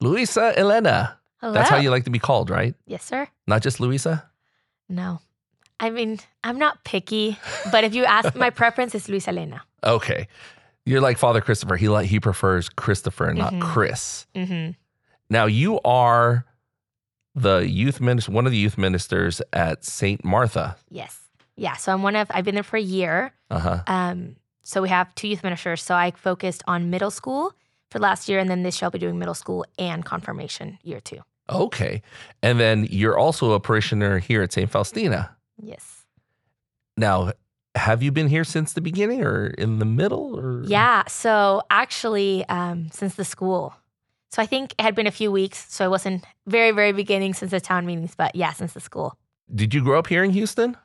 [0.00, 1.18] Luisa Elena.
[1.40, 1.52] Hello.
[1.52, 2.74] That's how you like to be called, right?
[2.86, 3.28] Yes, sir.
[3.46, 4.24] Not just Luisa?
[4.88, 5.20] No.
[5.78, 7.38] I mean, I'm not picky,
[7.70, 9.62] but if you ask, my preference is Luisa Elena.
[9.84, 10.28] Okay.
[10.86, 11.76] You're like Father Christopher.
[11.76, 13.60] He like he prefers Christopher, not Mhm.
[13.60, 14.26] Chris.
[14.34, 14.70] hmm
[15.28, 16.46] Now you are
[17.34, 20.24] the youth minister, one of the youth ministers at St.
[20.24, 20.76] Martha.
[20.88, 21.18] Yes.
[21.56, 21.74] Yeah.
[21.74, 23.32] So I'm one of, I've been there for a year.
[23.50, 23.82] Uh-huh.
[23.86, 25.82] Um, so we have two youth ministers.
[25.82, 27.52] So I focused on middle school
[27.90, 31.00] for last year, and then this year I'll be doing middle school and confirmation year
[31.00, 31.20] two.
[31.48, 32.02] Okay.
[32.42, 34.70] And then you're also a parishioner here at St.
[34.70, 35.36] Faustina.
[35.62, 36.04] Yes.
[36.96, 37.32] Now,
[37.74, 41.04] have you been here since the beginning or in the middle or Yeah.
[41.06, 43.74] So actually, um, since the school.
[44.30, 45.72] So I think it had been a few weeks.
[45.72, 49.16] So I wasn't very, very beginning since the town meetings, but yeah, since the school.
[49.54, 50.76] Did you grow up here in Houston?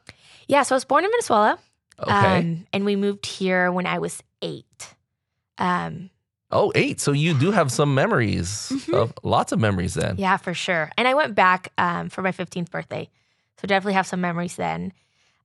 [0.47, 0.63] Yeah.
[0.63, 1.57] So I was born in Venezuela.
[1.99, 2.39] Okay.
[2.39, 4.95] Um, and we moved here when I was eight.
[5.57, 6.09] Um,
[6.51, 6.99] oh, eight.
[6.99, 8.93] So you do have some memories Mhm.
[8.93, 10.15] of lots of memories then.
[10.17, 10.91] yeah, for sure.
[10.97, 13.09] And I went back um, for my 15th birthday.
[13.59, 14.91] So definitely have some memories then.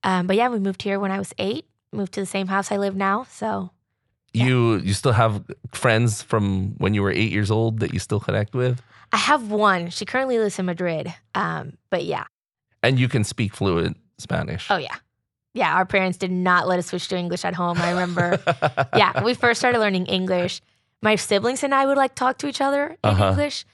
[0.03, 2.71] Um, but yeah, we moved here when I was eight, moved to the same house
[2.71, 3.25] I live now.
[3.29, 3.71] So
[4.33, 4.45] Yeah.
[4.45, 8.19] You you still have friends from when you were eight years old that you still
[8.19, 8.81] connect with?
[9.13, 9.89] I have one.
[9.89, 11.13] She currently lives in Madrid.
[11.33, 12.25] Um, but yeah.
[12.83, 14.67] And you can speak fluent Spanish.
[14.69, 14.95] Oh, yeah.
[15.53, 15.73] Yeah.
[15.75, 17.77] Our parents did not let us switch to English at home.
[17.79, 18.37] I remember.
[18.95, 19.23] yeah.
[19.23, 20.61] We first started learning English,
[21.01, 23.29] my siblings and I would like talk to each other in Uh-huh.
[23.29, 23.65] English.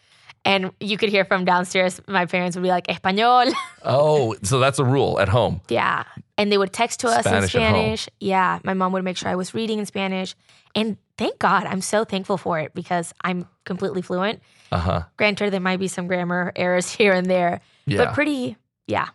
[0.46, 3.46] And you could hear from downstairs, my parents would be like, Espanol.
[3.86, 5.62] oh, so that's a rule at home.
[5.70, 6.04] Yeah.
[6.38, 7.62] And they would text to us Spanish in.
[7.62, 8.10] Spanish.
[8.20, 8.60] Yeah.
[8.66, 10.36] My mom would make sure I was reading in Spanish.
[10.76, 14.42] And thank God, I'm so thankful for it because I'm completely fluent.
[14.70, 15.04] Uh huh.
[15.16, 18.00] Granted, there might be some grammar errors here and there, Yeah.
[18.04, 19.10] but pretty, yeah.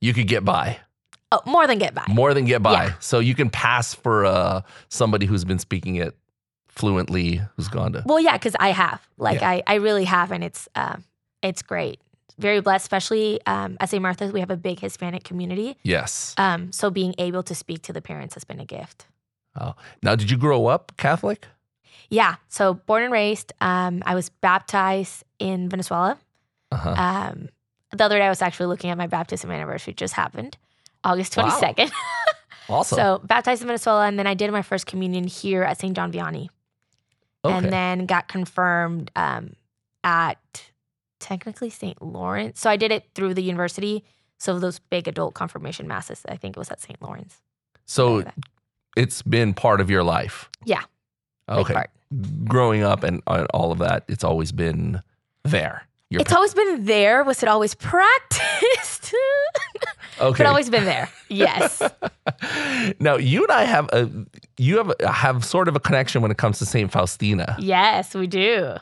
[0.00, 0.78] you could get by
[1.32, 2.04] Oh, more than get by.
[2.08, 2.72] more than get by.
[2.84, 2.92] Yeah.
[3.00, 6.14] So you can pass for uh, somebody who's been speaking it
[6.78, 8.02] fluently, who's gone to.
[8.06, 9.06] Well, yeah, because I have.
[9.18, 9.50] Like, Yeah.
[9.50, 10.32] I, I really have.
[10.32, 11.04] And it's, um,
[11.42, 12.00] it's great.
[12.38, 14.00] Very blessed, especially um, at St.
[14.00, 15.76] Martha's, we have a big Hispanic community.
[15.82, 16.34] Yes.
[16.38, 19.06] Um, so being able to speak to the parents has been a gift.
[19.60, 19.74] Oh.
[20.02, 21.46] Now, did you grow up Catholic?
[22.10, 22.36] Yeah.
[22.48, 26.16] So born and raised, um, I was baptized in Venezuela.
[26.70, 26.90] Uh huh.
[26.96, 27.48] Um,
[27.92, 30.56] the other day, I was actually looking at my baptism anniversary, just happened
[31.02, 31.48] August Wow.
[31.48, 31.90] 22nd.
[32.68, 32.96] awesome.
[32.96, 35.96] So, baptized in Venezuela, and then I did my first communion here at St.
[35.96, 36.48] John Vianney,
[37.44, 37.54] okay.
[37.56, 39.54] and then got confirmed um,
[40.04, 40.64] at
[41.20, 42.00] technically St.
[42.02, 42.60] Lawrence.
[42.60, 44.04] So, I did it through the university.
[44.38, 47.00] So, those big adult confirmation masses, I think it was at St.
[47.02, 47.40] Lawrence.
[47.86, 48.24] so
[48.96, 50.50] it's been part of your life.
[50.64, 50.82] Yeah,
[51.48, 51.74] Okay.
[51.74, 51.90] part.
[52.44, 55.02] Growing up and uh, all of that, it's always been
[55.44, 55.82] there.
[56.10, 57.22] Your It's always been there.
[57.22, 59.14] Was it always practiced?
[60.20, 60.44] okay.
[60.44, 61.08] but always been there.
[61.28, 61.82] Yes.
[63.00, 64.10] now you and I have a
[64.56, 67.56] you have a, have sort of a connection when it comes to Saint Faustina.
[67.58, 68.76] Yes, we do.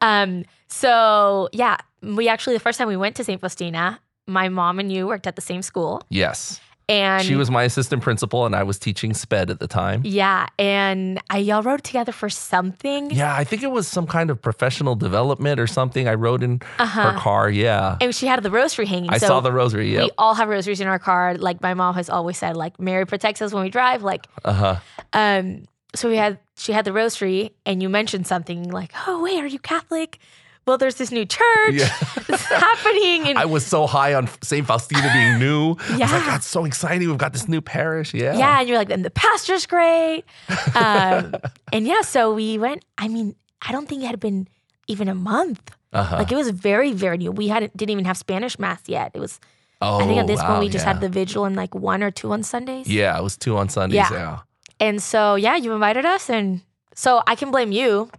[0.00, 3.40] Um, so yeah, we actually the first time we went to St.
[3.40, 6.02] Faustina, my mom and you worked at the same school.
[6.08, 10.00] Yes, And she was my assistant principal, and I was teaching sped at the time.
[10.04, 13.10] Yeah, and I y'all rode together for something.
[13.10, 16.08] Yeah, I think it was some kind of professional development or something.
[16.08, 17.12] I rode in Uh-huh.
[17.12, 17.50] her car.
[17.50, 19.10] Yeah, And she had the rosary hanging.
[19.10, 19.92] I so saw the rosary.
[19.92, 20.04] Yeah.
[20.04, 21.34] We all have rosaries in our car.
[21.36, 24.02] Like my mom has always said, like Mary protects us when we drive.
[24.02, 24.76] Like, Uh huh.
[25.12, 29.42] um, so we had she had the rosary, and you mentioned something like, "Oh, wait,
[29.42, 30.18] are you Catholic?"
[30.68, 31.88] Well, there's this new church Yeah.
[32.28, 35.70] that's happening, and I was so high on Saint Faustina being new.
[35.70, 36.26] I was like, Yeah.
[36.26, 37.08] that's so exciting.
[37.08, 38.12] We've got this new parish.
[38.12, 38.36] Yeah.
[38.36, 40.24] Yeah, and you're like, and the pastor's great.
[40.74, 41.34] Um,
[41.72, 42.84] and yeah, so we went.
[42.98, 43.34] I mean,
[43.66, 44.46] I don't think it had been
[44.86, 45.74] even a month.
[45.92, 46.16] Uh-huh.
[46.16, 47.32] Like it was very, very new.
[47.32, 49.12] We hadn't didn't even have Spanish mass yet.
[49.14, 49.40] It was.
[49.80, 50.92] oh, I think at this wow, point we just yeah.
[50.92, 52.86] had the vigil and like one or two on Sundays.
[52.86, 53.96] Yeah, it was two on Sundays.
[53.96, 54.12] Yeah.
[54.12, 54.38] Yeah.
[54.78, 56.60] And so yeah, you invited us, and
[56.98, 58.10] so I can blame you.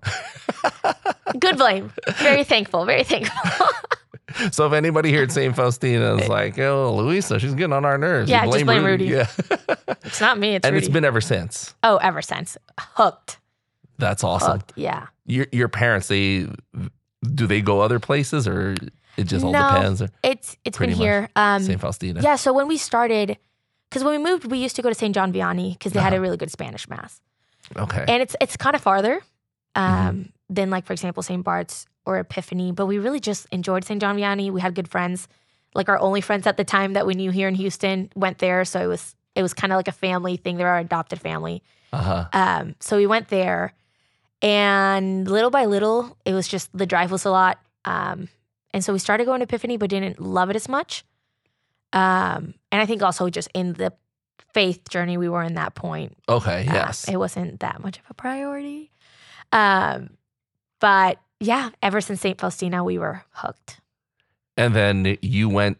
[1.37, 1.91] Good blame.
[2.17, 2.85] Very thankful.
[2.85, 3.67] Very thankful.
[4.51, 5.55] So if anybody here at St.
[5.55, 8.29] Faustina is like, oh, Luisa, she's getting on our nerves.
[8.29, 9.05] Yeah, just blame Rudy.
[9.05, 9.27] Yeah.
[10.05, 10.53] it's not me.
[10.55, 10.85] It's and Rudy.
[10.85, 11.73] it's been ever since.
[11.81, 13.39] oh ever since hooked.
[13.97, 14.59] That's awesome.
[14.59, 14.73] Hooked.
[14.75, 15.07] Yeah.
[15.25, 16.47] Your your parents, they
[17.23, 18.75] do they go other places or
[19.17, 19.67] it just all No.
[19.73, 20.03] depends?
[20.23, 21.29] It's it's Pretty been here.
[21.35, 21.81] Um, St.
[21.81, 22.21] Faustina.
[22.21, 23.35] Yeah, so when we started,
[23.89, 25.13] because when we moved, we used to go to St.
[25.13, 26.21] John Vianney because they had a Uh-huh.
[26.21, 27.19] really good Spanish mass,
[27.77, 28.05] Okay.
[28.07, 29.21] and it's it's kind of farther
[29.75, 30.21] um, Mm-hmm.
[30.49, 31.43] than like for example St.
[31.43, 32.71] Bart's or Epiphany.
[32.71, 34.01] But we really just enjoyed St.
[34.01, 34.51] John Vianney.
[34.51, 35.27] We had good friends,
[35.75, 38.65] like our only friends at the time that we knew here in Houston went there,
[38.65, 40.57] so it was it was kind of like a family thing.
[40.57, 41.61] They're our adopted family.
[41.93, 42.25] uh-huh.
[42.33, 43.73] Um, so we went there,
[44.41, 47.59] and little by little, it was just the drive was a lot.
[47.85, 48.27] Um,
[48.73, 51.03] and so we started going to Epiphany, but didn't love it as much.
[51.93, 53.93] Um, and I think also just in the
[54.53, 56.65] faith journey we were in that point, Okay.
[56.67, 57.07] uh, Yes.
[57.07, 58.91] it wasn't that much of a priority.
[59.51, 60.11] Um,
[60.79, 62.39] but yeah, ever since St.
[62.39, 63.79] Faustina, we were hooked.
[64.57, 65.77] And then you went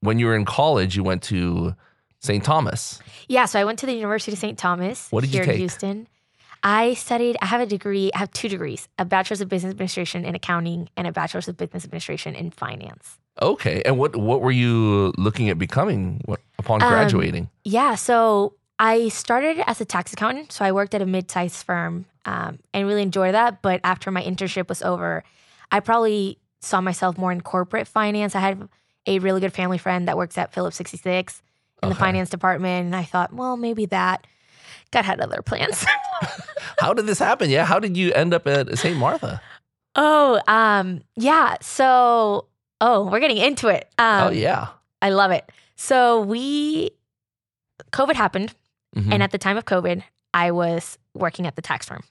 [0.00, 0.96] when you were in college.
[0.96, 1.74] You went to
[2.20, 2.42] St.
[2.42, 3.00] Thomas.
[3.28, 4.58] Yeah, so I went to the University of St.
[4.58, 5.54] Thomas What did you here take?
[5.54, 6.08] in Houston.
[6.62, 10.24] I studied, I have a degree, I have two degrees a bachelor's of business administration
[10.24, 13.18] in accounting and a bachelor's of business administration in finance.
[13.40, 13.82] Okay.
[13.84, 16.22] And what what were you looking at becoming
[16.58, 17.48] upon Um, graduating?
[17.64, 20.52] Yeah, so I started as a tax accountant.
[20.52, 23.62] So I worked at a mid sized firm um, and really enjoyed that.
[23.62, 25.24] But after my internship was over,
[25.70, 28.34] I probably saw myself more in corporate finance.
[28.34, 28.68] I had
[29.06, 31.42] a really good family friend that works at Phillips 66
[31.82, 32.86] in the finance department.
[32.86, 34.26] And I thought, well, maybe that.
[34.90, 35.84] God had other plans.
[36.78, 37.50] How did this happen?
[37.50, 37.64] Yeah.
[37.64, 38.96] How did you end up at St.
[38.96, 39.40] Martha?
[39.96, 41.56] oh, um, yeah.
[41.60, 42.46] So,
[42.80, 43.88] oh, we're getting into it.
[43.98, 44.68] Um, oh yeah.
[45.02, 45.50] I love it.
[45.76, 46.90] So we,
[47.92, 48.54] COVID happened.
[48.96, 49.12] Mhm.
[49.12, 50.02] And at the time of COVID,
[50.32, 52.02] I was working at the tax firm.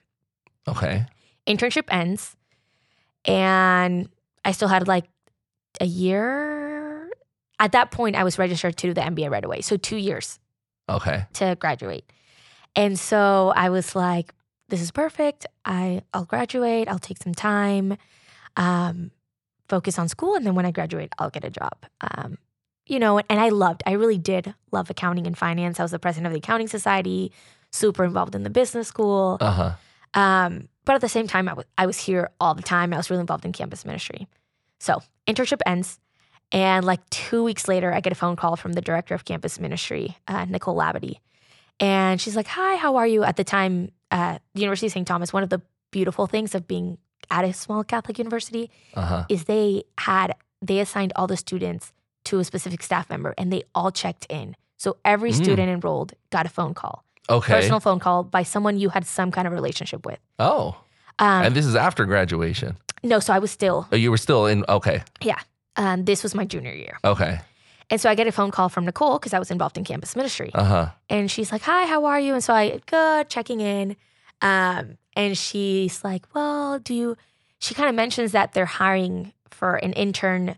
[0.68, 1.06] okay.
[1.46, 2.36] Internship ends,
[3.24, 4.08] and
[4.44, 5.04] I still had like
[5.80, 7.10] a year.
[7.58, 9.62] At that point, I was registered to do the MBA right away.
[9.62, 10.38] So, two years
[10.88, 11.24] Okay.
[11.34, 12.04] to graduate.
[12.76, 14.32] And so I was like,
[14.68, 15.46] this is perfect.
[15.64, 17.96] I, I'll graduate, I'll take some time,
[18.56, 19.10] um,
[19.68, 20.34] focus on school.
[20.34, 21.86] And then when I graduate, I'll get a job.
[22.00, 22.38] Um,
[22.86, 25.78] you know, and I loved, I really did love accounting and finance.
[25.78, 27.32] I was the president of the Accounting Society,
[27.70, 29.38] super involved in the business school.
[29.40, 29.72] Uh huh.
[30.14, 32.94] Um, but at the same time, I was I was here all the time.
[32.94, 34.26] I was really involved in campus ministry.
[34.80, 35.98] So internship ends,
[36.50, 39.60] and like two weeks later, I get a phone call from the director of campus
[39.60, 41.18] ministry, uh, Nicole Labadie,
[41.80, 45.06] and she's like, "Hi, how are you?" At the time, uh, the University of St.
[45.06, 45.32] Thomas.
[45.32, 45.60] One of the
[45.90, 46.98] beautiful things of being
[47.30, 49.24] at a small Catholic university Uh huh.
[49.28, 51.92] is they had they assigned all the students
[52.24, 54.56] to a specific staff member, and they all checked in.
[54.76, 55.34] So every Mm.
[55.44, 57.52] student enrolled got a phone call, Okay.
[57.52, 60.18] personal phone call by someone you had some kind of relationship with.
[60.38, 60.76] Oh.
[61.20, 62.76] Um, and this is after graduation.
[63.02, 64.64] No, so I was still, Oh, you were still in.
[64.68, 65.02] Okay.
[65.22, 65.38] Yeah.
[65.76, 66.98] Um, this was my junior year.
[67.04, 67.40] Okay.
[67.90, 70.14] And so I get a phone call from Nicole because I was involved in campus
[70.14, 70.50] ministry.
[70.54, 70.88] Uh huh.
[71.08, 72.34] And she's like, Hi, how are you?
[72.34, 73.96] And so I good, checking in.
[74.42, 77.16] Um, and she's like, Well, do you,
[77.60, 80.56] she kind of mentions that they're hiring for an intern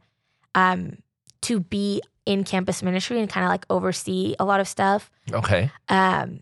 [0.55, 0.99] um,
[1.43, 5.11] to be in campus ministry and kind of like oversee a lot of stuff.
[5.32, 5.71] Okay.
[5.88, 6.41] Um,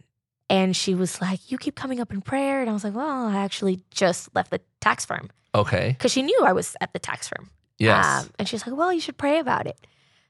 [0.50, 2.60] and she was like, You keep coming up in prayer.
[2.60, 5.90] And I was like, Well, I actually just left the tax firm Okay.
[5.90, 7.50] because she knew I was at the tax firm.
[7.78, 8.24] Yes.
[8.24, 9.86] Um, and she's like, well, you should pray about it.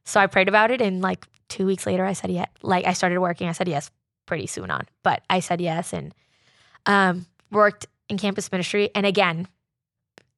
[0.08, 0.80] So I prayed about it.
[0.80, 3.48] And like two weeks later, I said, yeah, like I started working.
[3.48, 3.90] I said yes
[4.26, 6.14] pretty soon on, but I said yes and
[6.86, 8.90] um, worked in campus ministry.
[8.94, 9.48] And again,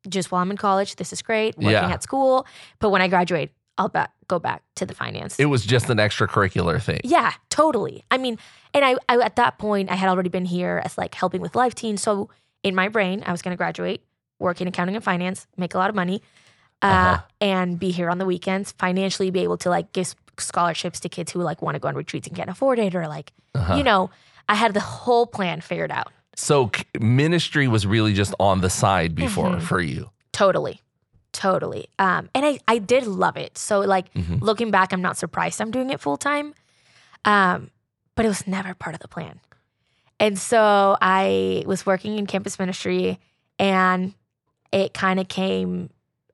[0.08, 1.90] just while I'm in college, this is great, working Yeah.
[1.92, 2.46] at school.
[2.80, 5.38] But when I graduate, I'll back, go back to the finance.
[5.38, 7.00] it was just an extracurricular thing.
[7.04, 8.04] Yeah, totally.
[8.10, 8.38] I mean,
[8.74, 11.54] and I, I at that point I had already been here as like helping with
[11.54, 11.96] Life Teen.
[11.96, 12.28] So
[12.62, 14.04] in my brain, I was going to graduate,
[14.38, 16.22] work in accounting and finance, make a lot of money,
[16.82, 17.22] uh, Uh-huh.
[17.40, 21.32] and be here on the weekends, financially be able to like give scholarships to kids
[21.32, 23.74] who like want to go on retreats and can't afford it, or like Uh-huh.
[23.76, 24.10] you know,
[24.48, 26.12] I had the whole plan figured out.
[26.36, 29.62] So ministry was really just on the side before Mhm.
[29.62, 30.10] for you.
[30.32, 30.80] Totally.
[31.32, 31.88] Totally.
[31.98, 33.58] Um, and I, I did love it.
[33.58, 34.40] So like Mhm.
[34.40, 36.54] looking back, I'm not surprised I'm doing it full time.
[37.24, 37.70] Um,
[38.16, 39.40] but it was never part of the plan.
[40.18, 43.18] And so I was working in campus ministry
[43.58, 44.14] and
[44.72, 45.90] it kind of came,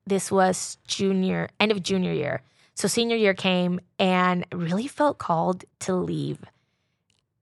[0.06, 2.42] this was junior, end of junior year.
[2.75, 6.38] So senior year came and really felt called to leave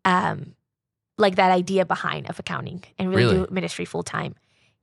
[0.05, 0.55] um
[1.17, 3.47] like that idea behind of accounting and really, Really?
[3.47, 4.35] do ministry full time.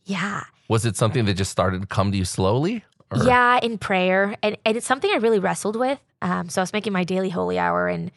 [0.06, 0.44] Yeah.
[0.70, 2.84] Was it something that just started to come to you slowly?
[3.12, 4.36] Or- Yeah, in prayer.
[4.42, 6.00] And, and it's something I really wrestled with.
[6.22, 8.12] Um, so I was making my daily holy hour, and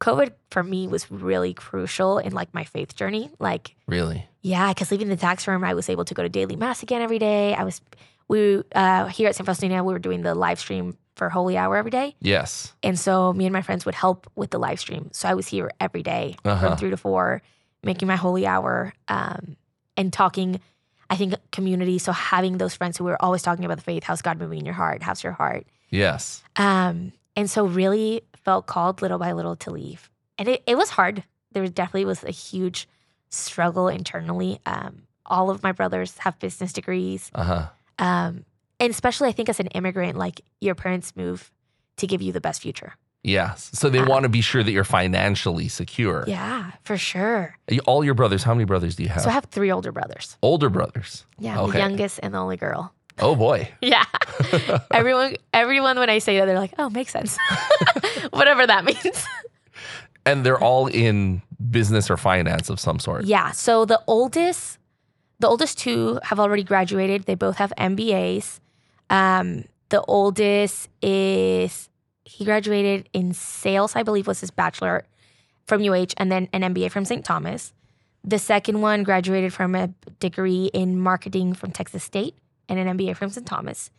[0.00, 3.30] COVID for me was really crucial in like my faith journey.
[3.40, 4.26] Like, Really?
[4.42, 7.02] yeah, because leaving the tax firm, I was able to go to daily mass again
[7.02, 7.54] every day.
[7.54, 7.80] I was,
[8.28, 11.76] we, uh, here at San Faustina, we were doing the live stream for holy hour
[11.76, 12.14] every day.
[12.20, 12.74] Yes.
[12.82, 15.08] And so me and my friends would help with the live stream.
[15.12, 16.68] So I was here every day Uh-huh.
[16.68, 17.40] from three to four,
[17.82, 19.56] making my holy hour um,
[19.96, 20.60] and talking.
[21.08, 21.98] I think community.
[22.00, 24.02] So having those friends who were always talking about the faith.
[24.02, 25.02] How's God moving in your heart?
[25.04, 25.64] How's your heart?
[25.88, 26.42] Yes.
[26.56, 30.10] Um, and so really felt called little by little to leave.
[30.36, 31.22] And it, it was hard.
[31.52, 32.88] There was definitely was a huge
[33.30, 34.58] struggle internally.
[34.66, 37.30] Um, all of my brothers have business degrees.
[37.34, 37.66] Uh huh.
[37.98, 38.44] Um,
[38.80, 41.50] and especially I think as an immigrant, like your parents move
[41.96, 42.94] to give you the best future.
[43.22, 43.70] Yes.
[43.72, 46.24] So they Uh, want to be sure that you're financially secure.
[46.28, 47.56] Yeah, for sure.
[47.86, 49.22] All your brothers, how many brothers do you have?
[49.22, 50.36] So I have three older brothers.
[50.42, 51.24] Older brothers.
[51.38, 51.72] Yeah, Okay.
[51.72, 52.92] the youngest and the only girl.
[53.18, 53.72] Oh boy.
[53.80, 54.04] Yeah.
[54.92, 57.36] everyone everyone when I say that they're like, "Oh, makes sense."
[58.30, 59.24] Whatever that means.
[60.26, 63.24] and they're all in business or finance of some sort.
[63.24, 64.75] yeah, so the oldest
[65.38, 67.24] the oldest two have already graduated.
[67.24, 68.60] They both have MBAs.
[69.10, 71.88] Um, the oldest is
[72.24, 75.04] he graduated in sales, I believe, was his bachelor
[75.66, 77.24] from UH, and then an MBA from St.
[77.24, 77.72] Thomas.
[78.24, 79.88] The second one graduated from a
[80.18, 82.36] degree in marketing from Texas State
[82.68, 83.46] and an MBA from St.
[83.46, 83.90] Thomas.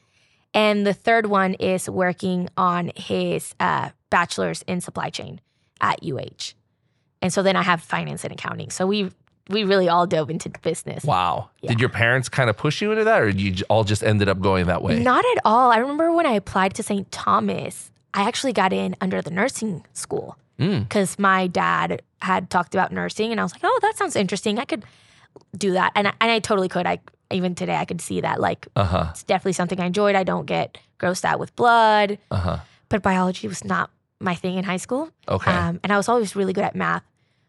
[0.54, 5.40] And the third one is working on his uh, bachelor's in supply chain
[5.80, 6.54] at UH.
[7.22, 8.70] And so then I have finance and accounting.
[8.70, 9.12] So we
[9.50, 11.04] we really all dove into business.
[11.04, 11.50] Wow.
[11.62, 11.70] Yeah.
[11.70, 14.28] Did your parents kind of push you into that, or did you all just ended
[14.30, 15.00] up going that way?
[15.00, 15.72] Not at all.
[15.72, 17.10] I remember when I applied to St.
[17.12, 20.84] Thomas, I actually got in under the nursing school Mm.
[20.90, 24.58] because my dad had talked about nursing, and I was like, "Oh, that sounds interesting.
[24.58, 24.84] I could
[25.56, 26.88] do that." And I, and I totally could.
[26.88, 27.00] I
[27.30, 29.08] even today I could see that like Uh huh.
[29.12, 30.16] it's definitely something I enjoyed.
[30.16, 32.58] I don't get grossed out with blood, Uh huh.
[32.90, 35.12] but biology was not my thing in high school.
[35.28, 35.52] Okay.
[35.52, 37.04] Um, and I was always really good at math.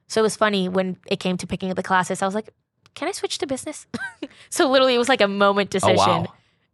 [0.09, 2.23] So it was funny when it came to picking up the classes.
[2.23, 2.51] I was like,
[2.95, 3.87] "Can I switch to business?"
[4.51, 5.97] so literally, it was like a moment decision.
[5.99, 6.27] oh wow.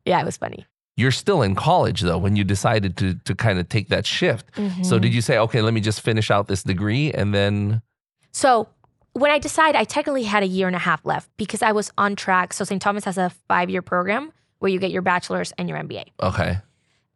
[0.07, 0.67] Yeah, it was funny.
[0.97, 4.47] You're still in college though when you decided to to kind of take that shift.
[4.55, 4.62] So
[4.99, 5.03] Mhm.
[5.03, 7.83] did you say, okay, let me just finish out this degree and then?
[8.33, 8.69] So
[9.12, 11.93] when I decided, I technically had a year and a half left because I was
[11.99, 12.53] on track.
[12.53, 12.81] So St.
[12.83, 16.05] Thomas has a five year program where you get your bachelor's and your MBA.
[16.23, 16.59] Okay.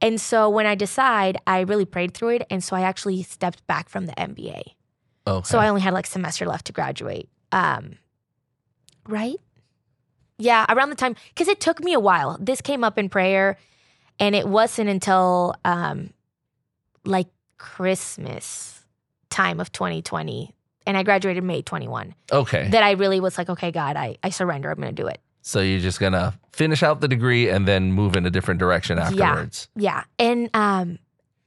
[0.01, 2.47] And so when I decide, I really prayed through it.
[2.51, 4.63] And so I actually stepped back from the MBA.
[5.28, 5.47] Okay.
[5.49, 7.28] So I only had like semester left to graduate.
[7.52, 7.99] Um,
[9.06, 9.37] right?
[10.38, 12.38] Yeah, around the time because it took me a while.
[12.40, 13.58] This came up in prayer,
[14.20, 16.11] and it wasn't until um,
[17.04, 18.85] like Christmas
[19.30, 20.54] time of 2020,
[20.87, 22.68] and I graduated May 21 okay.
[22.70, 24.70] that I really was like, okay, God, I I surrender.
[24.70, 25.20] I'm gonna do it.
[25.42, 28.99] so you're just gonna finish out the degree and then move in a different direction
[28.99, 29.68] afterwards.
[29.75, 31.00] Yeah, and um,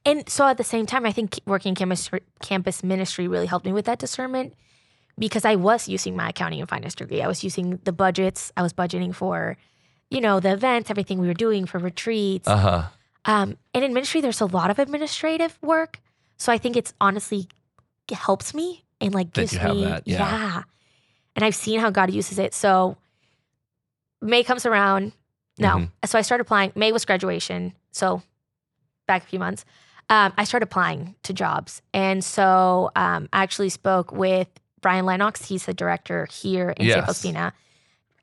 [0.04, 3.72] and so at the same time, I think working campus campus ministry really helped me
[3.72, 4.54] with that discernment
[5.18, 7.22] because I was using my accounting and finance degree.
[7.22, 8.52] I was using the budgets.
[8.56, 9.56] I was budgeting for,
[10.10, 12.48] you know, the events, everything we were doing for retreats.
[12.48, 12.82] Uh huh.
[13.24, 16.00] Um, and in ministry, there's a lot of administrative work,
[16.38, 17.46] so I think it's honestly
[18.10, 20.62] it helps me and like gives me that, yeah.
[21.36, 22.52] And I've seen how God uses it.
[22.52, 22.96] So
[24.20, 25.12] May comes around.
[25.58, 25.90] No, Mhm.
[26.06, 26.72] so I started applying.
[26.74, 28.22] May was graduation, so
[29.06, 29.64] back a few months.
[30.12, 34.46] Um, I started applying to jobs, and so um, I actually spoke with
[34.82, 35.46] Brian Lennox.
[35.48, 36.96] He's the director here in Yes.
[36.96, 37.06] St.
[37.06, 37.52] Faustina.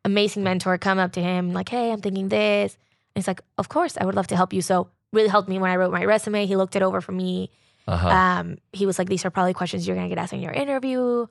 [0.06, 0.78] Amazing mentor.
[0.78, 2.78] Come up to him like, "Hey, I'm thinking this."
[3.16, 5.58] And he's like, "Of course, I would love to help you." So really helped me
[5.58, 6.46] when I wrote my resume.
[6.46, 7.50] He looked it over for me.
[7.88, 8.10] Uh huh.
[8.10, 11.26] Um, he was like, "These are probably questions you're gonna get asked in your interview."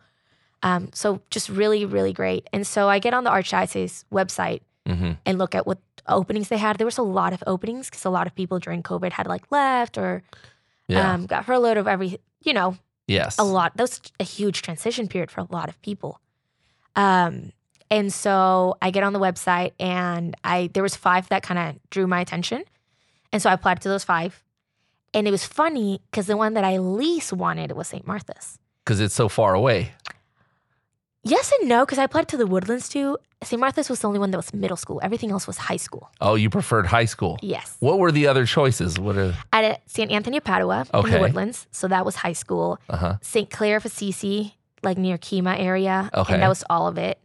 [0.65, 2.49] Um, so just really, really great.
[2.53, 6.57] And so I get on the Archdiocese website hmm and look at what openings they
[6.57, 6.79] had.
[6.79, 9.45] There was a lot of openings because a lot of people during COVID had like
[9.53, 10.23] left or
[10.89, 11.13] Yeah.
[11.15, 12.77] um, got furloughed of every, you know,
[13.07, 13.39] yes.
[13.39, 13.77] a lot.
[13.77, 16.21] That was a huge transition period for a lot of people.
[16.97, 17.53] Um,
[17.91, 21.77] and so I get on the website and I there was five that kind of
[21.91, 22.65] drew my attention,
[23.33, 24.43] and so I applied to those five.
[25.15, 28.07] And it was funny because the one that I least wanted was St.
[28.07, 28.59] Martha's.
[28.85, 29.93] Because it's so far away.
[31.25, 33.17] Yes and no, because I applied to the Woodlands too.
[33.43, 33.61] St.
[33.61, 34.99] Martha's was the only one that was middle school.
[35.03, 36.11] Everything else was high school.
[36.21, 37.39] Oh, you preferred high school.
[37.41, 37.77] Yes.
[37.79, 38.99] What were the other choices?
[38.99, 39.35] What are?
[39.53, 40.11] At St.
[40.11, 41.13] Anthony of Padua in Okay.
[41.13, 41.67] the Woodlands.
[41.71, 42.79] So that was high school.
[42.89, 43.17] Uh huh.
[43.23, 43.49] St.
[43.49, 46.11] Clare of Assisi, like near Kima area.
[46.13, 46.35] Okay.
[46.35, 47.19] And that was all of it.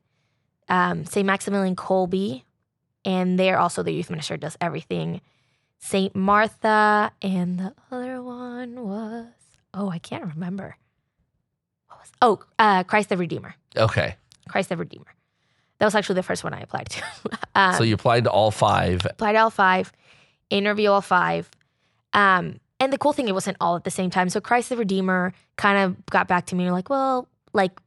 [0.69, 1.25] Um, St.
[1.25, 2.43] Maximilian Kolbe,
[3.03, 5.19] and there also the youth minister does everything.
[5.79, 6.15] St.
[6.15, 9.25] Martha, and the other one was,
[9.73, 10.77] oh, I can't remember.
[11.87, 13.55] What was, oh, uh, Christ the Redeemer.
[13.75, 14.15] Okay.
[14.47, 15.07] Christ the Redeemer.
[15.83, 17.03] That was actually the first one I applied to.
[17.55, 19.05] um, so you applied to all five.
[19.05, 19.91] applied to all five,
[20.49, 21.51] interview all five.
[22.13, 24.29] Um, and the cool thing, it wasn't all at the same time.
[24.29, 27.77] So Christ the Redeemer kind of got back to me and like, well, like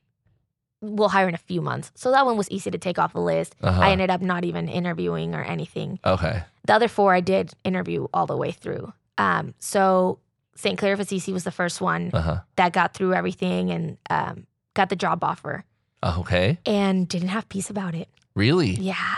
[0.82, 1.90] we'll hire in a few months.
[1.94, 3.56] So that one was easy to take off the list.
[3.62, 3.80] Uh-huh.
[3.80, 5.98] I ended up not even interviewing or anything.
[6.04, 6.42] Okay.
[6.66, 8.92] The other four I did interview all the way through.
[9.16, 10.18] Um, so
[10.54, 10.76] St.
[10.78, 12.40] Clare of Assisi was the first one Uh huh.
[12.56, 15.64] that got through everything and um, got the job offer
[16.18, 16.58] Okay.
[16.66, 18.08] and didn't have peace about it.
[18.34, 18.70] Really?
[18.70, 19.16] Yeah.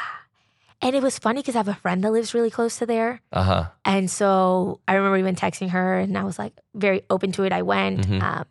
[0.81, 3.21] And it was funny because I have a friend that lives really close to there.
[3.33, 3.65] Uh huh.
[3.85, 7.53] And so I remember even texting her and I was like very open to it.
[7.53, 8.07] I went.
[8.07, 8.23] Mhm.
[8.23, 8.45] Um,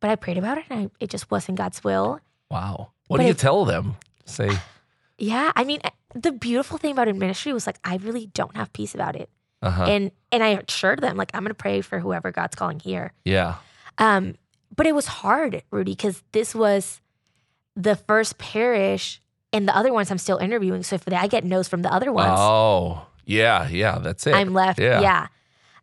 [0.00, 2.20] but I prayed about it and I, it just wasn't God's will.
[2.50, 2.90] Wow.
[3.08, 3.96] What But do you it- tell them?
[4.24, 4.50] Say.
[5.20, 5.50] Yeah.
[5.56, 5.80] I mean,
[6.14, 9.28] the beautiful thing about ministry was like, I really don't have peace about it.
[9.62, 9.84] Uh huh.
[9.84, 13.12] And and I assured them, like, I'm going to pray for whoever God's calling here.
[13.24, 13.56] Yeah.
[13.98, 14.36] Um,
[14.76, 17.00] but it was hard, Rudy, because this was
[17.78, 19.20] the first parish
[19.52, 20.82] and the other ones I'm still interviewing.
[20.82, 23.06] So if I get no's from the other ones, Oh.
[23.24, 23.68] Yeah.
[23.68, 23.98] Yeah.
[23.98, 24.34] That's it.
[24.34, 24.80] I'm left.
[24.80, 25.00] Yeah.
[25.00, 25.26] Yeah.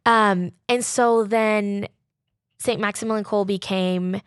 [0.06, 1.88] Um, and so then
[2.60, 2.80] St.
[2.82, 4.20] Maximilian Kolbe came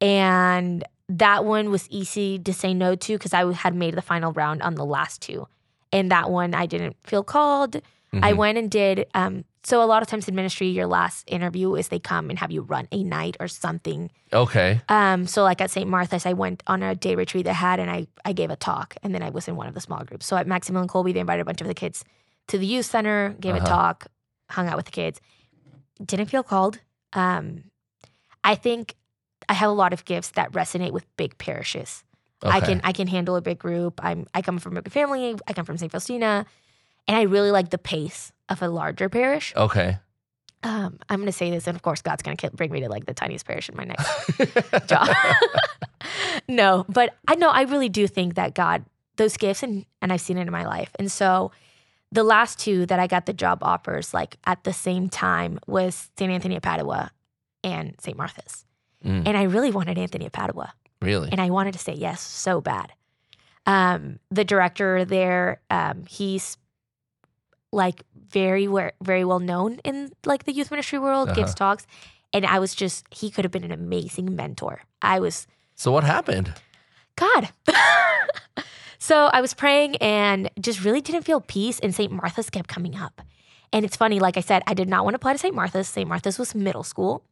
[0.00, 4.32] and that one was easy to say no to because I had made the final
[4.32, 5.48] round on the last two.
[5.92, 7.76] And that one I didn't feel called.
[8.12, 8.36] I Mhm.
[8.36, 9.06] went and did.
[9.14, 12.38] Um, so a lot of times in ministry, your last interview is they come and
[12.38, 14.10] have you run a night or something.
[14.32, 14.80] Okay.
[14.88, 15.88] Um, so like at St.
[15.88, 18.96] Martha's, I went on a day retreat they had, and I I gave a talk,
[19.02, 20.24] and then I was in one of the small groups.
[20.26, 22.04] So at Maximilian Kolbe, they invited a bunch of the kids
[22.48, 23.64] to the youth center, gave Uh-huh.
[23.66, 24.06] a talk,
[24.50, 25.20] hung out with the kids.
[26.04, 26.78] Didn't feel called.
[27.12, 27.64] Um,
[28.44, 28.94] I think
[29.48, 32.04] I have a lot of gifts that resonate with big parishes.
[32.44, 32.56] Okay.
[32.56, 33.98] I can I can handle a big group.
[34.04, 35.34] I'm I come from a big family.
[35.48, 35.90] I come from St.
[35.90, 36.44] Faustina,
[37.08, 39.52] and I really like the pace of a larger parish.
[39.56, 39.98] Okay.
[40.62, 42.88] Um, I'm going to say this, and of course, God's going to bring me to
[42.88, 45.08] like the tiniest parish in my next job.
[46.48, 48.84] no, but I know I really do think that God
[49.16, 50.90] those gifts and and I've seen it in my life.
[50.98, 51.52] And so
[52.12, 56.10] the last two that I got the job offers like at the same time was
[56.18, 56.30] St.
[56.30, 57.10] Anthony of Padua
[57.64, 58.16] and St.
[58.16, 58.64] Martha's.
[59.04, 61.28] Mm, And I really wanted Anthony of Padua really?
[61.32, 62.92] and I wanted to say yes so bad.
[63.66, 66.56] Um, the director there, um, he's
[67.72, 68.66] like very
[69.02, 71.74] very well known in like the youth ministry world, gives Uh-huh.
[71.76, 71.86] talks,
[72.32, 74.82] and I was just he could have been an amazing mentor.
[75.02, 76.52] I was So what happened?
[77.16, 77.48] God.
[78.98, 82.12] so I was praying and just really didn't feel peace, and St.
[82.12, 83.22] Martha's kept coming up.
[83.72, 85.54] And it's funny, like I said, I did not want to apply to St.
[85.54, 85.88] Martha's.
[85.88, 86.08] St.
[86.08, 87.24] Martha's was middle school.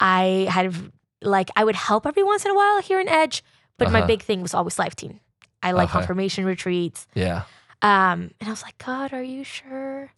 [0.00, 0.74] I had
[1.22, 3.44] like I would help every once in a while here in Edge,
[3.78, 4.06] but my Uh-huh.
[4.06, 5.20] big thing was always Life Teen.
[5.62, 5.98] I like Okay.
[5.98, 7.06] confirmation retreats.
[7.14, 7.42] Yeah.
[7.82, 10.12] Um, and I was like, God, are you sure?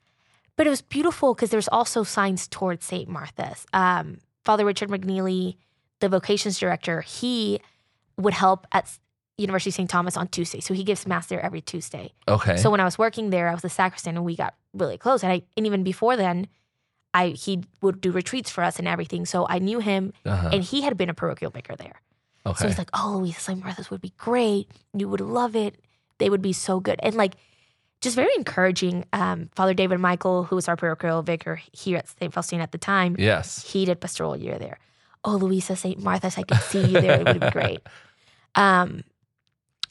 [0.57, 3.09] But it was beautiful because there's also signs towards St.
[3.09, 3.67] Martha's.
[3.73, 5.57] Um, Father Richard McNeely,
[6.01, 7.61] the vocations director, he
[8.17, 8.99] would help at
[9.39, 9.91] University of St.
[9.91, 10.61] Thomas on Tuesday.
[10.61, 12.13] So he gives mass there every Tuesday.
[12.29, 12.57] Okay.
[12.57, 15.23] So when I was working there, I was the sacristan and we got really close.
[15.23, 16.49] And I and even before then,
[17.15, 19.25] I he would do retreats for us and everything.
[19.27, 20.51] So I knew him uh-huh.
[20.53, 22.01] and he had been a parochial vicar there.
[22.45, 22.59] Okay.
[22.63, 23.63] So he's like, "Oh, Luisa St.
[23.63, 24.69] Martha's would be great.
[24.95, 25.77] You would love it.
[26.19, 27.35] They would be so good." And like,
[28.03, 29.05] just very encouraging.
[29.13, 32.33] Um, Father David Michael, who was our parochial vicar here at St.
[32.33, 33.63] Faustina at the time, yes.
[33.73, 34.79] he did pastoral year there.
[35.25, 35.99] Oh, Luisa St.
[36.03, 37.21] Martha's, I could see you there.
[37.21, 37.81] It would be great.
[38.55, 39.05] Um,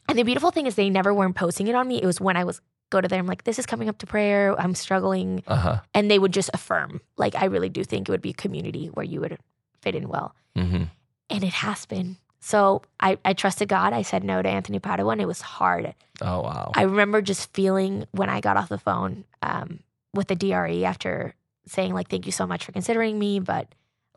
[0.09, 2.01] and the beautiful thing is they never were imposing it on me.
[2.01, 4.59] It was when I was go to them like, "This is coming up to prayer.
[4.59, 5.79] I'm struggling," Uh huh.
[5.93, 6.99] and they would just affirm.
[7.15, 9.37] Like, I really do think it would be a community where you would
[9.81, 10.83] fit in well hmm
[11.29, 12.17] and it has been.
[12.41, 13.93] So I, I trusted God.
[13.93, 15.93] I said no to Anthony Padua, and it was hard.
[16.21, 16.71] Oh wow.
[16.75, 19.79] I remember just feeling when I got off the phone um,
[20.13, 21.35] with the DRE after
[21.67, 23.67] saying like, "Thank you so much for considering me," but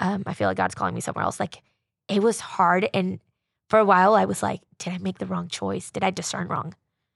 [0.00, 1.38] um, I feel like God's calling me somewhere else.
[1.38, 1.62] Like
[2.08, 3.20] it was hard, and
[3.68, 5.90] for a while I was like, "Did I make the wrong choice?
[5.90, 6.74] Did I discern wrong?"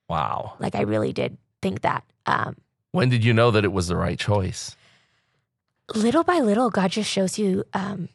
[0.08, 0.54] wow.
[0.58, 2.04] Like I really did think that.
[2.26, 2.56] Um,
[2.92, 4.76] When did you know that it was the right choice?
[5.94, 8.10] little by little, God just shows you um,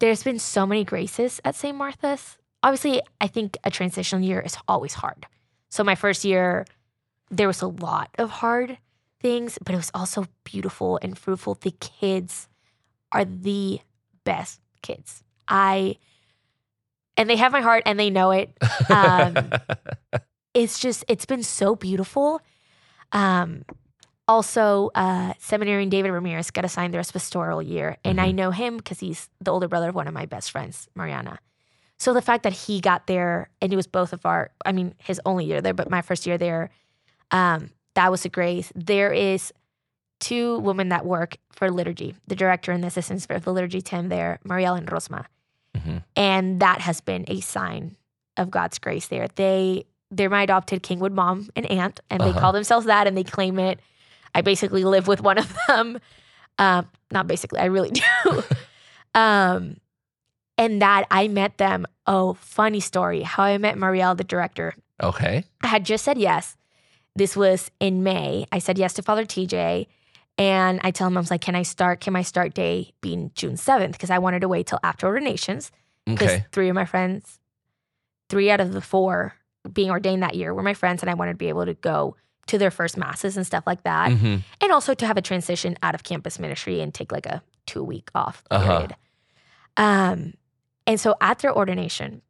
[0.00, 1.76] there's been so many graces at St.
[1.76, 2.36] Martha's.
[2.62, 5.26] Obviously, I think a transitional year is always hard.
[5.68, 6.66] So, my first year,
[7.30, 8.78] there was a lot of hard
[9.20, 11.54] things, but it was also beautiful and fruitful.
[11.54, 12.48] The kids
[13.12, 13.80] are the
[14.24, 15.22] best kids.
[15.46, 15.96] I,
[17.16, 18.50] and they have my heart and they know it.
[18.90, 19.52] Um,
[20.54, 22.40] it's just it's been so beautiful.
[23.12, 23.64] Um,
[24.30, 28.76] also, uh, seminary and David Ramirez got assigned their pastoral year, and I know him
[28.76, 31.40] because he's the older brother of one of my best friends, Mariana.
[31.98, 34.94] So the fact that he got there, and it was both of our, I mean,
[34.98, 36.70] his only year there, but my first year there,
[37.32, 38.72] um, that was a grace.
[38.76, 39.52] There is
[40.20, 44.08] two women that work for liturgy, the director and the assistant for the liturgy team
[44.10, 45.24] there, Marielle and Rosma
[45.76, 46.02] Mhm.
[46.16, 47.96] and that has been a sign
[48.36, 49.26] of God's grace there.
[49.34, 52.40] They they're my adopted Kingwood mom and aunt, and they Uh-huh.
[52.40, 53.78] call themselves that, and they claim it.
[54.34, 55.98] I basically live with one of them.
[56.58, 58.02] Um, not basically, I really do.
[59.14, 59.76] um,
[60.58, 61.86] and that I met them.
[62.06, 63.22] Oh, funny story.
[63.22, 64.74] How I met Marielle, the director.
[65.02, 65.44] Okay.
[65.62, 66.56] I had just said yes.
[67.16, 68.46] This was in May.
[68.52, 69.86] I said yes to Father TJ.
[70.38, 72.00] And I tell him, I was like, can I start?
[72.00, 73.92] Can my start day be June 7th?
[73.92, 75.70] Because I wanted to wait till after ordinations
[76.06, 76.44] because Okay.
[76.52, 77.40] three of my friends,
[78.28, 79.34] three out of the four
[79.70, 82.16] being ordained that year were my friends, and I wanted to be able to go
[82.46, 85.76] to their first masses and stuff like that, hmm and also to have a transition
[85.82, 88.66] out of campus ministry and take like a two week off Uh-huh.
[88.66, 88.96] period.
[89.76, 90.34] Um,
[90.86, 92.22] and so at their ordination,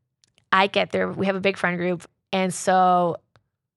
[0.52, 1.08] I get there.
[1.10, 3.16] We have a big friend group, and so,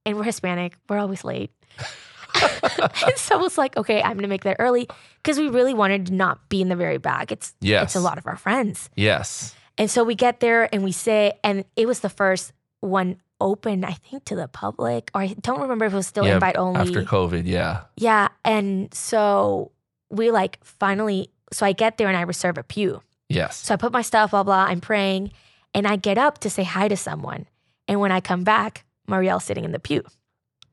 [0.05, 0.73] and we're Hispanic.
[0.89, 1.51] We're always late.
[2.41, 4.87] and so it's like, okay, I'm gonna make that early
[5.21, 7.31] because we really wanted to not be in the very back.
[7.31, 7.83] It's Yes.
[7.83, 8.89] it's a lot of our friends.
[8.95, 9.55] Yes.
[9.77, 13.83] And so we get there and we say, and it was the first one open,
[13.83, 16.57] I think, to the public, or I don't remember if it was still Yeah, invite
[16.57, 16.79] only.
[16.79, 17.81] After COVID, yeah.
[17.97, 18.29] yeah.
[18.45, 19.71] And so
[20.09, 23.01] we like finally, so I get there and I reserve a pew.
[23.29, 23.57] Yes.
[23.57, 25.31] So I put my stuff, blah, blah, I'm praying.
[25.73, 27.47] And I get up to say hi to someone.
[27.87, 30.03] And when I come back, Marielle's sitting in the pew.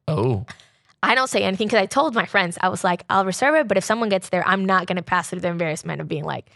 [0.06, 0.44] Oh,
[1.02, 3.68] I don't say anything because I told my friends, I was like, I'll reserve it,
[3.68, 6.24] but if someone gets there, I'm not going to pass through the embarrassment of being
[6.24, 6.46] like,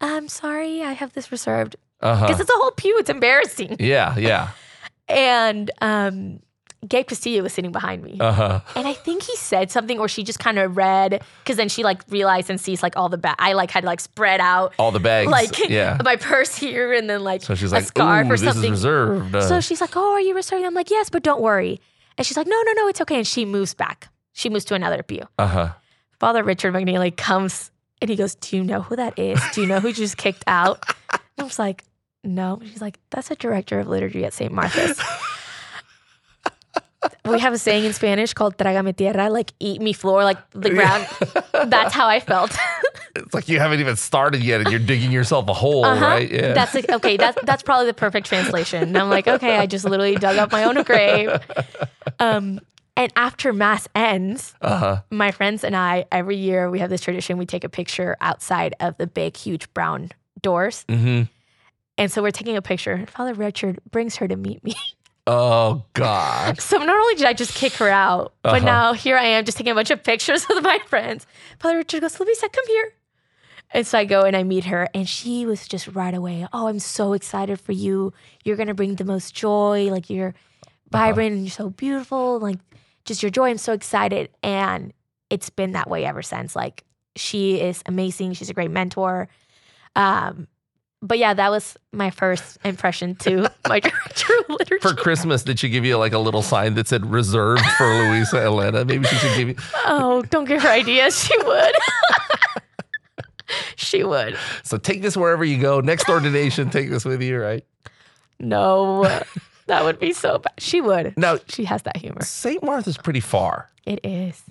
[0.00, 1.76] I'm sorry, I have this reserved.
[2.00, 2.26] Uh-huh.
[2.26, 2.42] Because huh.
[2.42, 3.76] it's a whole pew, it's embarrassing.
[3.80, 4.50] Yeah, yeah.
[5.08, 6.40] And um,
[6.86, 8.18] Gabe Castillo was sitting behind me.
[8.20, 8.60] Uh huh.
[8.76, 11.82] and I think he said something, or she just kind of read, because then she
[11.82, 13.36] like realized and sees like all the bag.
[13.38, 15.30] I like had like spread out All the bags.
[15.30, 15.98] like yeah.
[16.04, 18.52] my purse here, and then like So she's a like, scarf "Ooh, or this is
[18.54, 18.70] something.
[18.70, 21.80] reserved." Uh, So she's like, "Oh, are you reserving?" I'm like, "Yes, but don't worry."
[22.16, 24.08] And she's like, "No, no, no, it's okay." And she moves back.
[24.34, 25.22] She moves to another pew.
[25.38, 25.68] uh huh.
[26.20, 29.40] Father Richard McNeely comes and he goes, "Do you know who that is?
[29.52, 31.84] Do you know who just kicked out?" And I was like,
[32.28, 34.52] "No." She's like, "That's a director of liturgy at St.
[34.52, 35.00] Martha's."
[37.24, 40.70] we have a saying in Spanish called "trágame tierra," like "eat me floor," like the
[40.70, 41.06] ground.
[41.70, 42.56] That's how I felt.
[43.16, 46.04] It's like you haven't even started yet, and you're digging yourself a hole, Uh-huh.
[46.06, 46.30] right?
[46.30, 46.52] Yeah.
[46.54, 47.16] That's like, okay.
[47.16, 48.82] That's that's probably the perfect translation.
[48.82, 51.30] And I'm like, okay, I just literally dug up my own grave.
[52.20, 52.60] Um,
[52.96, 55.00] and after mass ends, uh huh.
[55.10, 57.38] my friends and I every year we have this tradition.
[57.38, 60.10] We take a picture outside of the big, huge brown
[60.42, 61.22] doors, Mm-hmm.
[61.98, 63.04] And so we're taking a picture.
[63.08, 64.74] Father Richard brings her to meet me.
[65.30, 66.58] Oh God.
[66.58, 68.64] So not only did I just kick her out, but Uh-huh.
[68.64, 71.26] now here I am just taking a bunch of pictures with my friends.
[71.60, 72.92] Father Richard goes, Luisa, come here.
[73.72, 76.48] And so I go and I meet her, and she was just right away.
[76.54, 78.14] Oh, I'm so excited for you.
[78.42, 79.88] You're gonna bring the most joy.
[79.90, 80.32] Like you're
[80.90, 82.38] vibrant and you're so beautiful.
[82.38, 82.56] Like
[83.04, 83.50] just your joy.
[83.50, 84.30] I'm so excited.
[84.42, 84.94] And
[85.28, 86.56] it's been that way ever since.
[86.56, 86.84] Like
[87.16, 88.32] she is amazing.
[88.32, 89.28] She's a great mentor.
[89.94, 90.48] Um,
[91.00, 94.88] but yeah, that was my first impression to my director of literature.
[94.88, 98.38] For Christmas, did she give you like a little sign that said "reserved for Luisa
[98.42, 98.84] Elena"?
[98.84, 99.56] Maybe she should give you.
[99.86, 101.18] Oh, don't give her ideas.
[101.24, 101.74] She would.
[103.76, 104.36] she would.
[104.62, 105.80] So take this wherever you go.
[105.80, 107.64] Next ordination, take this with you, right?
[108.40, 109.02] No,
[109.66, 110.52] that would be so bad.
[110.58, 111.14] She would.
[111.16, 112.22] No, She has that humor.
[112.22, 112.62] St.
[112.62, 113.70] Martha's pretty far.
[113.86, 114.42] It is.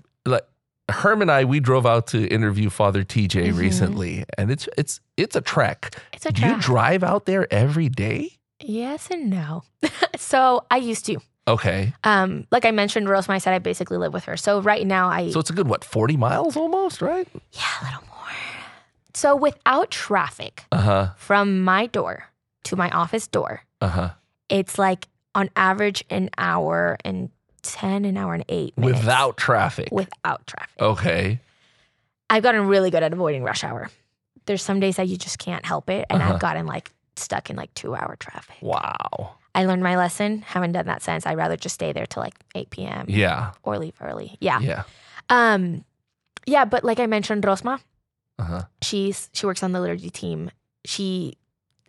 [0.90, 3.58] Herm and I, we drove out to interview Father TJ Mhm.
[3.58, 5.96] recently, and it's it's it's a trek.
[6.14, 8.32] It's a Do you drive out there every day?
[8.64, 9.64] yes and no.
[10.16, 11.18] so I used to.
[11.48, 14.36] Okay, Um, like I mentioned, Rosema, I said I basically live with her.
[14.36, 17.28] So right now I so it's a good what forty miles almost, right?
[17.54, 18.36] yeah, a little more.
[19.14, 21.08] So without traffic Uh huh.
[21.18, 22.26] from my door
[22.66, 24.10] to my office door, Uh huh.
[24.50, 27.30] it's like on average an hour and
[27.74, 29.00] ten, an hour and eight minutes.
[29.00, 29.90] Without traffic.
[29.92, 30.82] without traffic.
[30.82, 31.40] okay.
[32.30, 33.90] I've gotten really good at avoiding rush hour.
[34.46, 36.34] There's some days that you just can't help it, and Uh-huh.
[36.34, 38.58] I've gotten like stuck in like two hour traffic.
[38.62, 39.36] Wow.
[39.56, 40.42] I learned my lesson.
[40.44, 41.26] Haven't done that since.
[41.26, 43.06] I'd rather just stay there till like 8 p.m.
[43.10, 43.54] Yeah.
[43.64, 44.38] or leave early.
[44.40, 44.60] Yeah.
[44.60, 44.84] Yeah.
[45.30, 45.84] Um,
[46.46, 46.66] yeah.
[46.66, 47.80] But like I mentioned, Rosma,
[48.38, 48.62] Uh huh.
[48.84, 50.52] she's she works on the liturgy team.
[50.86, 51.38] She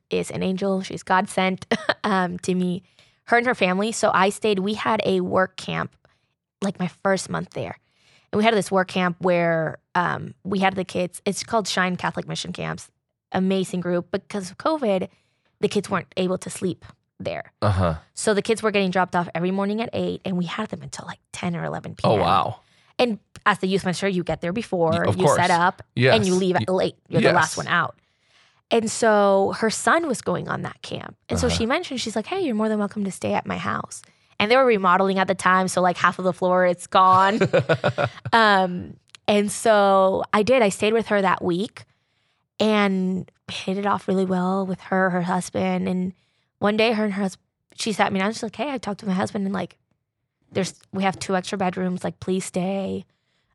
[0.09, 0.81] is an angel.
[0.83, 1.67] She's God sent
[2.05, 2.85] um, to me,
[3.29, 3.93] her and her family.
[3.93, 4.59] So I stayed.
[4.59, 5.95] We had a work camp,
[6.63, 7.79] like my first month there,
[8.33, 11.23] and we had this work camp where um, we had the kids.
[11.25, 12.91] It's called Shine Catholic Mission Camps.
[13.33, 14.11] Amazing group.
[14.11, 15.09] Because of COVID,
[15.61, 16.85] the kids weren't able to sleep
[17.21, 17.53] there.
[17.63, 17.95] Uh huh.
[18.15, 20.83] So the kids were getting dropped off every morning at eight, and we had them
[20.83, 22.13] until like ten or eleven p.m.
[22.13, 22.61] Oh wow.
[22.99, 25.37] And as the youth minister, you get there before, Of you course.
[25.37, 26.17] set up, Yes.
[26.17, 26.97] and you leave at late.
[27.09, 27.97] You're the last one out.
[28.71, 31.17] And so her son was going on that camp.
[31.29, 31.57] And so Uh-huh.
[31.57, 34.03] she mentioned, she's like, hey, you're more than welcome to stay at my house.
[34.39, 35.69] And they were remodeling at the time.
[35.69, 37.41] So, like, half of the floor, it's gone.
[38.33, 38.95] um,
[39.27, 40.63] and so I did.
[40.63, 41.85] I stayed with her that week
[42.61, 45.89] and hit it off really well with her, her husband.
[45.89, 46.13] And
[46.59, 47.43] one day, her and her husband,
[47.77, 48.33] she sat me down.
[48.33, 49.77] She's like, hey, I talked to my husband and, like,
[50.53, 52.05] there's, we have two extra bedrooms.
[52.05, 53.05] Like, please stay.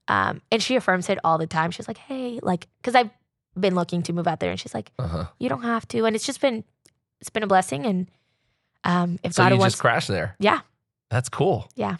[0.08, 1.72] Um, and she affirms it all the time.
[1.72, 3.10] She's like, hey, like, because I've
[3.60, 5.26] been looking to move out there, and she's like, Uh huh.
[5.40, 6.06] you don't have to.
[6.06, 6.64] And it's just been,
[7.22, 7.86] it's been a blessing.
[7.86, 8.08] And
[8.84, 10.36] um, if So God wants, just crashed there.
[10.40, 10.62] yeah,
[11.10, 11.70] That's cool.
[11.76, 11.98] Yeah,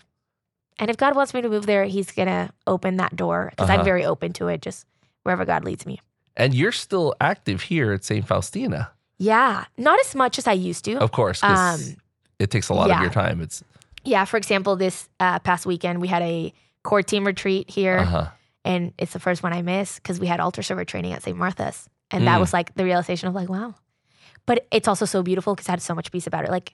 [0.80, 3.80] and if God wants me to move there, He's gonna open that door because Uh-huh.
[3.80, 4.62] I'm very open to it.
[4.62, 4.86] Just
[5.24, 6.00] wherever God leads me.
[6.36, 8.26] And you're still active here at St.
[8.28, 8.90] Faustina,
[9.20, 10.98] Yeah, not as much as I used to.
[10.98, 11.80] of course, Um,
[12.40, 13.40] it takes a lot of your time.
[13.42, 13.64] It's
[14.04, 18.06] Yeah, for example, this uh, past weekend we had a core team retreat here, uh
[18.06, 18.28] huh.
[18.66, 21.38] And it's the first one I missed because we had altar server training at St.
[21.38, 22.42] Martha's, and that Mm.
[22.42, 23.76] was like the realization of like, wow.
[24.46, 26.52] But it's also so beautiful because I had so much peace about it.
[26.52, 26.74] Like,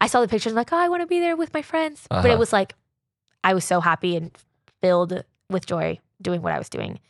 [0.00, 2.18] I saw the pictures, like, oh, I want to be there with my friends, but
[2.18, 2.28] Uh-huh.
[2.28, 2.74] it was like,
[3.44, 4.30] I was so happy and
[4.80, 7.00] filled with joy doing what I was doing.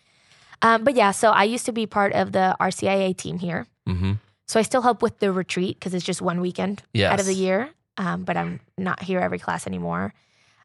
[0.63, 3.67] Um, but yeah, so I used to be part of the RCIA team here.
[3.89, 4.13] Mm-hmm.
[4.47, 7.13] So I still help with the retreat because it's just one weekend Yes.
[7.13, 7.71] out of the year.
[7.99, 10.15] Um, but I'm not here every class anymore.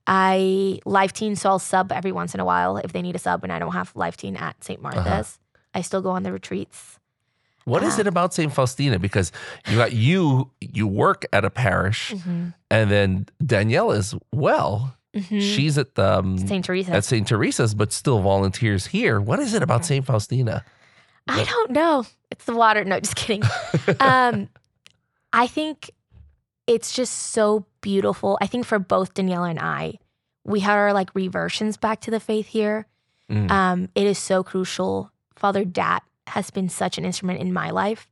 [0.08, 3.20] I Life Teen, so I'll sub every once in a while if they need a
[3.20, 4.80] sub and I don't have Life Teen at St.
[4.84, 4.96] Uh-huh.
[4.96, 5.38] Martha's.
[5.74, 6.98] I still go on the retreats.
[7.65, 8.52] What is Uh, it about St.
[8.54, 8.98] Faustina?
[8.98, 9.32] Because
[9.67, 12.54] you got you you work at a parish, Mhm.
[12.72, 14.96] and then Danielle is well.
[15.13, 15.41] Mhm.
[15.41, 16.63] She's at the um, St.
[16.63, 16.91] Teresa.
[16.93, 17.28] at St.
[17.28, 19.20] Teresa's, but still volunteers here.
[19.20, 20.06] What is it about St.
[20.06, 20.63] Faustina?
[21.28, 22.06] I don't know.
[22.32, 22.86] It's the water.
[22.86, 23.43] No, just kidding.
[24.00, 24.48] um,
[25.34, 25.91] I think
[26.67, 28.38] it's just so beautiful.
[28.41, 29.93] I think for both Daniela and I,
[30.43, 32.86] we had our like reversions back to the faith here.
[33.32, 33.50] Mm.
[33.50, 35.10] Um, it is so crucial.
[35.38, 36.04] Father Dat
[36.36, 38.08] has been such an instrument in my life.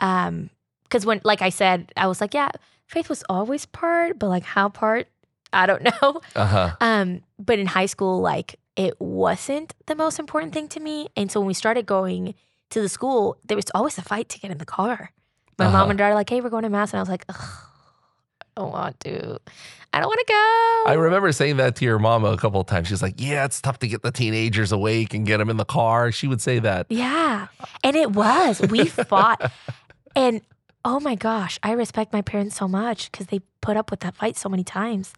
[0.00, 0.50] Um,
[0.84, 2.50] because when, like I said, I was like, yeah,
[2.86, 5.06] faith was always part, but like how part,
[5.52, 6.20] I don't know.
[6.34, 6.76] Uh huh.
[6.80, 11.08] Um, but in high school, like it wasn't the most important thing to me.
[11.16, 12.34] And so when we started going
[12.70, 15.12] to the school, there was always a fight to get in the car.
[15.58, 15.78] My Uh-huh.
[15.78, 17.44] mom and dad are like, "Hey, we're going to mass," and I was like, Ugh,
[18.56, 19.38] "I don't want to.
[19.92, 22.66] I don't want to go." I remember saying that to your mama a couple of
[22.66, 22.88] times.
[22.88, 25.64] She's like, "Yeah, it's tough to get the teenagers awake and get them in the
[25.64, 26.86] car." She would say that.
[26.88, 27.48] Yeah,
[27.84, 28.60] and it was.
[28.60, 29.50] We fought,
[30.14, 30.40] and
[30.84, 34.16] oh my gosh, I respect my parents so much because they put up with that
[34.16, 35.12] fight so many times.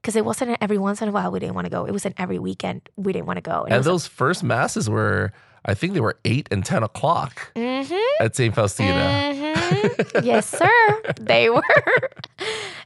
[0.00, 1.84] Because it wasn't every once in a while we didn't want to go.
[1.84, 3.64] It was an every weekend we didn't want to go.
[3.64, 5.32] And it those first masses were,
[5.64, 7.82] I think they were eight and ten o'clock hmm
[8.20, 8.54] at St.
[8.54, 9.32] Faustina.
[9.34, 10.24] Mhm.
[10.24, 11.02] yes, sir.
[11.20, 11.62] They were.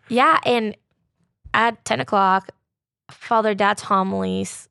[0.08, 0.38] yeah.
[0.44, 0.76] And
[1.52, 2.50] at 10 o'clock,
[3.10, 4.68] Father Dat's homilies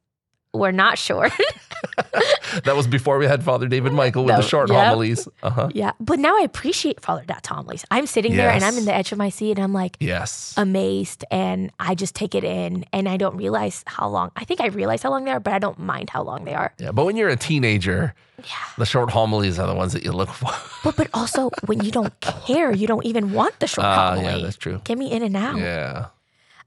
[0.54, 1.32] were not short.
[2.64, 4.78] that was before we had Father David Michael with No, the short yep.
[4.86, 5.28] homilies.
[5.42, 5.70] Uh huh.
[5.74, 5.92] yeah.
[6.00, 7.86] But now I appreciate Father Dat's homilies.
[7.92, 10.54] I'm sitting there and I'm in the edge of my seat and I'm like Yes.
[10.58, 14.32] amazed and I just take it in and I don't realize how long.
[14.36, 16.54] I think I realize how long they are, but I don't mind how long they
[16.54, 16.74] are.
[16.80, 18.54] yeah, but when you're a teenager, Yeah.
[18.78, 20.52] the short homilies are the ones that you look for.
[20.84, 24.26] But, but also when you don't care, you don't even want the short Ah, homily.
[24.26, 24.82] yeah, that's true.
[24.84, 25.58] Get me in and out.
[25.58, 26.08] Yeah.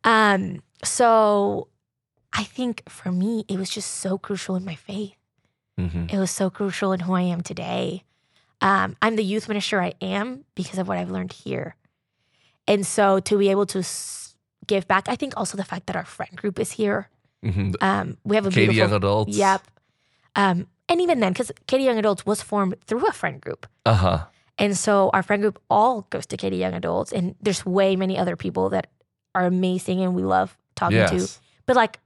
[0.05, 1.69] Um, so
[2.37, 5.17] I think for me, it was just so crucial in my faith.
[5.79, 8.05] hmm It was so crucial in who I am today.
[8.61, 11.77] Um, I'm the youth minister I am because of what I've learned here.
[12.69, 14.35] And so to be able to s-
[14.67, 17.09] give back, I think also the fact that our friend group is here.
[17.43, 19.37] hmm Um, we have a Katy beautiful, Young Adults.
[19.37, 19.63] Yep.
[20.35, 23.67] Um, and even then, because Katy Young Adults was formed through a friend group.
[23.85, 24.19] Uh huh.
[24.59, 27.13] And so our friend group all goes to Katy Young Adults.
[27.13, 28.87] And there's way many other people that
[29.35, 31.17] are amazing and we love talking to
[31.67, 31.99] but like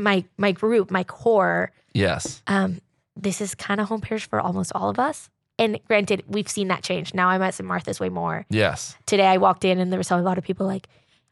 [0.00, 2.42] my my group, my core, Yes.
[2.46, 2.80] um,
[3.16, 5.28] this is kind of home parish for almost all of us.
[5.58, 7.12] And granted, we've seen that change.
[7.12, 7.66] Now I'm at St.
[7.68, 8.46] Martha's way more.
[8.48, 8.96] Yes.
[9.04, 10.88] Today I walked in and there was a lot of people like,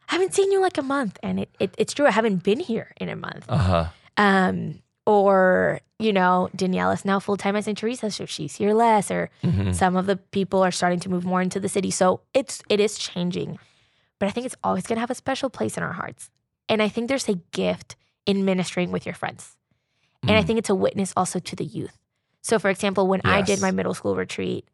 [0.09, 1.17] I haven't seen you like a month.
[1.23, 3.45] And it, it it's true, I haven't been here in a month.
[3.49, 3.85] Uh huh.
[4.17, 7.75] Um, or, you know, Danielle is now full time at St.
[7.77, 11.25] Teresa, so she's here less, or hmm some of the people are starting to move
[11.25, 11.89] more into the city.
[11.89, 13.57] So it's it is changing.
[14.19, 16.29] But I think it's always gonna have a special place in our hearts.
[16.67, 19.55] And I think there's a gift in ministering with your friends.
[20.27, 20.47] And I Mm.
[20.47, 21.97] think it's a witness also to the youth.
[22.41, 24.67] So for example, when I did my middle school retreat,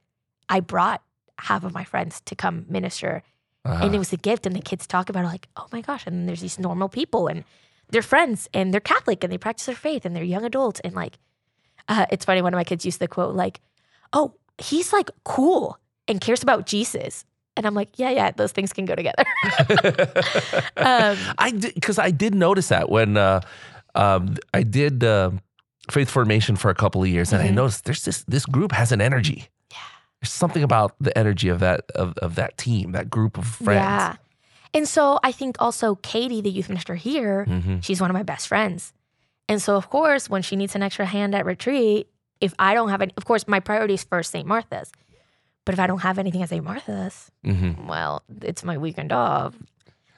[0.50, 1.02] I brought
[1.40, 3.24] half of my friends to come minister.
[3.66, 3.84] Uh-huh.
[3.86, 4.46] And it was a gift.
[4.46, 6.06] And the kids talk about it like, oh my gosh.
[6.06, 7.44] And then there's these normal people and
[7.90, 10.80] they're friends and they're Catholic and they practice their faith and they're young adults.
[10.82, 11.18] And like,
[11.88, 13.62] uh, it's funny, one of my kids used the quote, like,
[14.14, 17.26] oh, he's like cool and cares about Jesus.
[17.58, 19.24] And I'm like, yeah, yeah, those things can go together.
[20.78, 23.42] um, I did because I did notice that when uh,
[23.96, 25.32] um, I did uh,
[25.90, 27.54] faith formation for a couple of years, and I Mhm.
[27.56, 29.48] noticed there's this this group has an energy.
[29.72, 29.78] Yeah.
[30.22, 33.80] There's something about the energy of that of, of that team, that group of friends.
[33.80, 34.16] Yeah.
[34.74, 38.24] And so I think also Katie, the youth minister here, hmm she's one of my
[38.24, 38.94] best friends.
[39.48, 42.08] And so, of course, when she needs an extra hand at retreat,
[42.42, 44.46] if I don't have any, of course, my priority is first St.
[44.48, 44.92] Martha's.
[45.66, 46.64] But if I don't have anything at St.
[46.64, 49.56] Martha's, hmm well, it's my weekend off.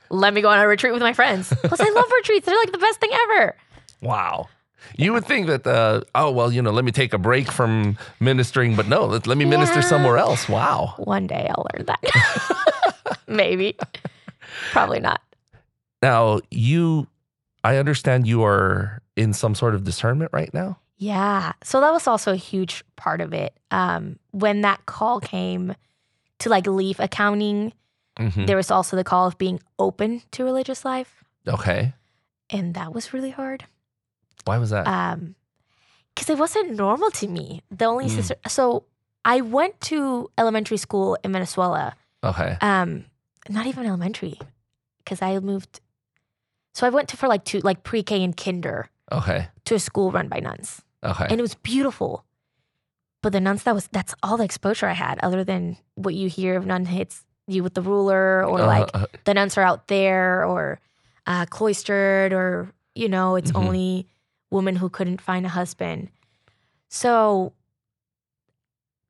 [0.10, 1.52] Let me go on a retreat with my friends.
[1.64, 2.46] Plus, I love retreats.
[2.46, 3.56] They're like the best thing ever.
[4.02, 4.48] Wow.
[4.96, 7.98] You would think that, uh, oh, well, you know, let me take a break from
[8.20, 10.48] ministering, but no, let, let me minister somewhere else.
[10.48, 10.94] Wow.
[10.98, 13.18] One day I'll learn that.
[13.28, 13.78] Maybe.
[14.72, 15.22] Probably not.
[16.02, 17.08] Now, you,
[17.64, 20.80] I understand you are in some sort of discernment right now.
[20.98, 21.54] Yeah.
[21.64, 23.54] So that was also a huge part of it.
[23.72, 25.76] Um, when that call came
[26.40, 27.74] to like leave accounting,
[28.18, 31.24] hmm there was also the call of being open to religious life.
[31.48, 31.94] Okay.
[32.50, 33.66] And that was really hard.
[34.46, 34.88] Why was that?
[34.88, 35.36] Um,
[36.16, 37.62] because it wasn't normal to me.
[37.70, 38.16] The only Mm.
[38.16, 38.86] sister so
[39.24, 41.94] I went to elementary school in Venezuela.
[42.24, 42.58] okay.
[42.62, 43.06] Um,
[43.50, 44.40] not even elementary.
[45.04, 45.80] Because I moved
[46.74, 49.48] so I went to for like two like pre-K and kinder Okay.
[49.66, 50.82] to a school run by nuns.
[51.04, 51.28] Okay.
[51.30, 52.24] and it was beautiful.
[53.24, 56.30] But the nuns that was that's all the exposure I had, other than what you
[56.30, 59.64] hear of nun hits you with the ruler, or Uh, like uh, the nuns are
[59.64, 60.80] out there, or
[61.26, 63.60] uh, cloistered, or you know, it's Mhm.
[63.60, 64.08] only
[64.52, 66.10] women who couldn't find a husband.
[66.90, 67.54] So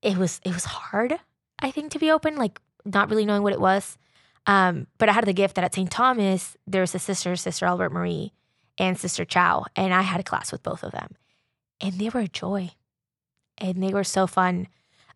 [0.01, 1.19] it was it was hard.
[1.59, 3.97] I think to be open, like not really knowing what it was.
[4.45, 5.91] Um, but I had the gift that at St.
[5.91, 8.31] Thomas there was a sister, Sister Albert Marie,
[8.77, 11.15] and Sister Chow, and I had a class with both of them,
[11.81, 12.71] and they were a joy,
[13.57, 14.67] and they were so fun.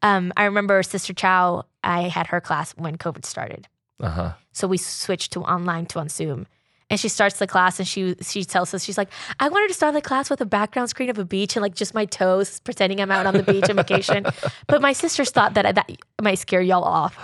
[0.01, 1.65] Um, I remember Sister Chow.
[1.83, 3.67] I had her class when COVID started.
[3.99, 4.31] Uh huh.
[4.51, 6.47] So we switched to online to on Zoom.
[6.89, 9.73] And she starts the class and she she tells us, she's like, I wanted to
[9.73, 12.59] start the class with a background screen of a beach and like just my toes
[12.59, 14.25] pretending I'm out on the beach on vacation.
[14.67, 15.89] But my sisters thought that that
[16.21, 17.15] might scare y'all off.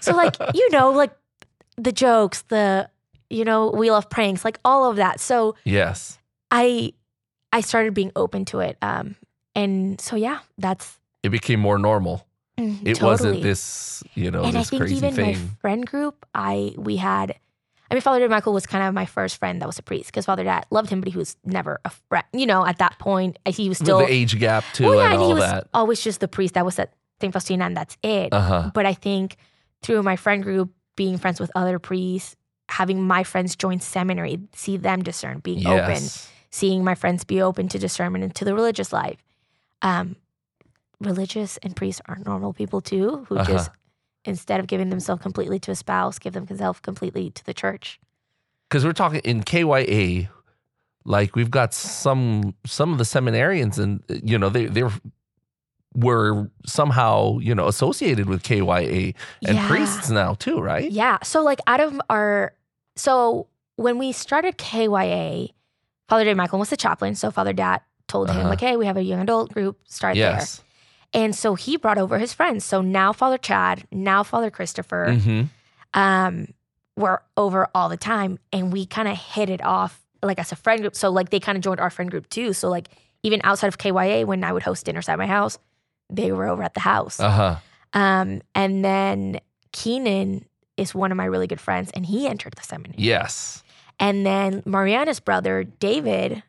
[0.00, 1.12] So like, you know, like
[1.76, 2.90] the jokes, the
[3.28, 5.20] you know, we love pranks, like all of that.
[5.20, 6.18] So Yes.
[6.50, 6.92] I
[7.52, 8.76] I started being open to it.
[8.82, 9.16] Um
[9.54, 12.26] and so yeah, that's It became more normal.
[12.58, 13.10] mm, It totally.
[13.10, 15.50] wasn't this, you know, and I this think crazy even my thing.
[15.60, 17.34] friend group, I we had.
[17.90, 20.06] I mean, Father Dave Michael was kind of my first friend that was a priest
[20.06, 22.24] because Father Dat loved him, but he was never a friend.
[22.32, 23.98] You know, at that point, he was With still.
[23.98, 25.66] the age gap too well, yeah, and he was that.
[25.74, 27.32] always just the priest that was at St.
[27.32, 28.32] Faustina, and that's it.
[28.32, 28.70] Uh huh.
[28.72, 29.36] But I think
[29.82, 32.36] through my friend group, being friends with other priests,
[32.68, 36.30] having my friends join seminary, see them discern, being open, Yes.
[36.50, 39.18] Seeing my friends be open to discernment and to the religious life.
[39.82, 40.16] Um,
[41.00, 43.52] religious and priests are normal people too, who Uh-huh.
[43.52, 43.70] just
[44.24, 47.98] instead of giving themselves completely to a spouse, give themselves completely to the church.
[48.68, 50.28] Because we're talking in KYA,
[51.04, 54.84] like we've got some some of the seminarians, and you know they they
[55.94, 59.14] were somehow you know associated with KYA
[59.46, 59.66] and Yeah.
[59.66, 60.90] priests now too, right?
[60.90, 61.18] Yeah.
[61.22, 62.52] So like out of our
[62.96, 65.48] so when we started KYA,
[66.10, 67.14] Father Dave Michael was the chaplain.
[67.14, 68.48] So Father Dat told him Uh-huh.
[68.50, 70.56] like, hey, we have a young adult group, start Yes.
[71.12, 71.22] there.
[71.22, 72.64] And so he brought over his friends.
[72.64, 75.42] So now Father Chad, now Father Christopher, hmm
[75.94, 76.48] um,
[76.96, 78.38] were over all the time.
[78.52, 80.94] And we kind of hit it off like as a friend group.
[80.94, 82.52] So like they kind of joined our friend group too.
[82.52, 82.88] So like
[83.22, 85.58] even outside of KYA, when I would host dinners at my house,
[86.10, 87.18] they were over at the house.
[87.20, 87.56] Uh huh.
[87.92, 89.40] Um, and then
[89.72, 90.44] Keenan
[90.76, 92.94] is one of my really good friends, and he entered the seminary.
[92.98, 93.62] Yes.
[94.00, 96.42] And then Mariana's brother, David,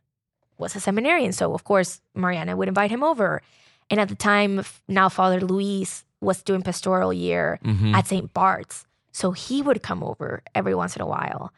[0.57, 1.33] was a seminarian.
[1.33, 3.41] So, of course, Mariana would invite him over.
[3.89, 8.33] And at the time, now Father Luis was doing pastoral year hmm at St.
[8.33, 8.85] Bart's.
[9.11, 11.51] So he would come over every once in a while.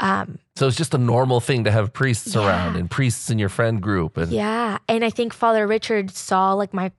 [0.00, 2.46] Um, So it's just a normal thing to have priests Yeah.
[2.46, 4.78] around and priests in your friend group, and yeah.
[4.88, 6.90] And I think Father Richard saw like my,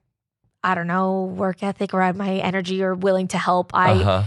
[0.62, 3.74] I don't know, work ethic or my energy or willing to help.
[3.74, 4.22] I, uh-huh.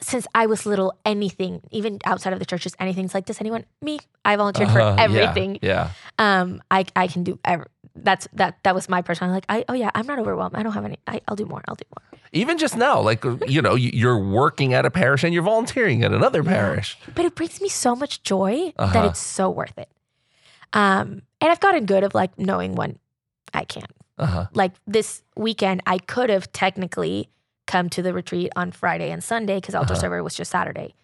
[0.00, 3.64] Since I was little, anything, even outside of the church, just anything's like, does anyone
[3.80, 3.98] me?
[4.24, 4.96] I volunteered for Uh-huh.
[4.98, 5.04] Yeah.
[5.04, 5.58] everything.
[5.62, 5.90] Yeah.
[6.18, 7.38] Um, I I can do.
[7.44, 9.36] Ever, that's that that was my personality.
[9.36, 10.56] Like, I oh yeah, I'm not overwhelmed.
[10.56, 10.98] I don't have any.
[11.06, 11.62] I, I'll do more.
[11.68, 12.20] I'll do more.
[12.32, 16.02] Even just now, like you know, you- you're working at a parish and you're volunteering
[16.02, 16.50] at another Yeah.
[16.50, 16.98] parish.
[17.14, 19.06] But it brings me so much joy that Uh-huh.
[19.08, 19.88] it's so worth it.
[20.72, 22.98] Um, and I've gotten good of like knowing when
[23.52, 23.84] I can.
[24.18, 24.46] Uh huh.
[24.52, 27.28] Like this weekend, I could have technically
[27.66, 30.00] come to the retreat on Friday and Sunday because altar Uh-huh.
[30.00, 30.94] server was just Saturday.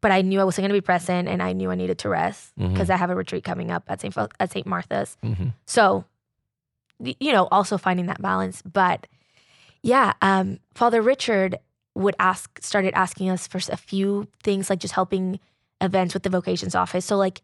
[0.00, 2.08] But I knew I wasn't going to be present, and I knew I needed to
[2.08, 4.16] rest because I have a retreat coming up at St.
[4.40, 4.66] At St.
[4.66, 5.16] Martha's.
[5.22, 6.04] hmm So,
[6.98, 8.62] you know, also finding that balance.
[8.62, 9.06] But
[9.82, 11.58] yeah, um, Father Richard
[11.94, 15.38] would ask, started asking us for a few things, like just helping
[15.80, 17.04] events with the vocations office.
[17.04, 17.42] So, like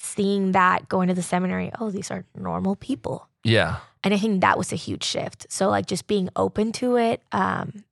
[0.00, 3.28] seeing that going to the seminary, oh, these are normal people.
[3.48, 3.76] Yeah.
[4.04, 5.46] And I think that was a huge shift.
[5.50, 7.22] So, like just being open to it.
[7.32, 7.84] Um,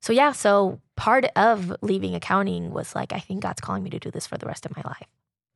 [0.00, 3.98] so, yeah, so part of leaving accounting was like, I think God's calling me to
[3.98, 5.06] do this for the rest of my life.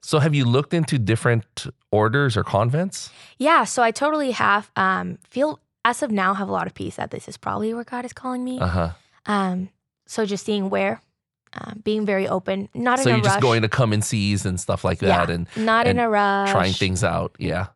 [0.03, 3.11] So have you looked into different orders or convents?
[3.39, 6.97] Yeah, so I totally have um feel as of now have a lot of peace
[6.97, 8.59] that this is probably where God is calling me.
[8.61, 8.91] Uh huh.
[9.27, 9.71] Um,
[10.07, 11.01] so just seeing where,
[11.55, 13.33] um, being very open, not So in a you're rush.
[13.35, 15.35] just going to come and sees and stuff like that, Yeah.
[15.35, 16.51] and not in a rush.
[16.51, 17.35] trying things out.
[17.39, 17.69] Yeah.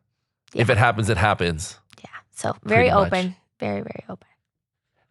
[0.53, 1.77] If it happens, it happens.
[2.03, 3.07] Yeah, so very Pretty much.
[3.07, 4.27] open, very very open.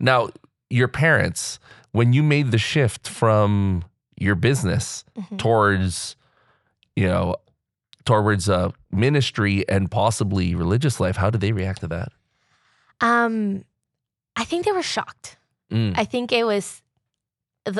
[0.00, 0.28] Now,
[0.70, 1.58] your parents,
[1.92, 3.84] when you made the shift from
[4.16, 5.38] your business Mhm.
[5.38, 6.16] towards,
[6.96, 7.36] you know,
[8.04, 12.08] towards uh, ministry and possibly religious life, how did they react to that?
[13.00, 13.64] Um,
[14.36, 15.36] I think they were shocked.
[15.70, 15.94] Mm.
[15.96, 16.82] I think it was.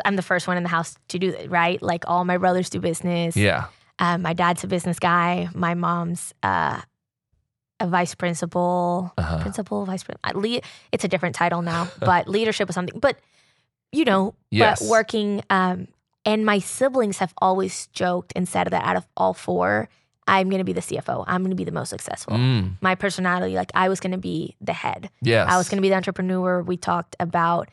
[0.05, 1.81] I'm the first one in the house to do it, right?
[1.81, 3.37] Like all my brothers do business.
[3.37, 3.67] Yeah.
[3.99, 5.49] Um, my dad's a business guy.
[5.55, 6.83] My mom's uh,
[7.81, 9.13] a vice principal.
[9.19, 9.39] Uh-huh.
[9.41, 10.41] principal, vice principal.
[10.41, 10.61] Le-
[10.93, 12.99] it's a different title now, but leadership was something.
[13.01, 13.19] But
[13.93, 14.81] you know, Yes.
[14.81, 15.43] but working.
[15.51, 15.89] Um,
[16.25, 19.89] and my siblings have always joked and said that out of all four,
[20.27, 21.25] I'm going to be the CFO.
[21.27, 22.35] I'm going to be the most successful.
[22.35, 22.73] Mm.
[22.83, 25.09] My personality, like I was going to be the head.
[25.23, 25.49] Yes.
[25.51, 26.61] I was going to be the entrepreneur.
[26.63, 27.69] We talked about.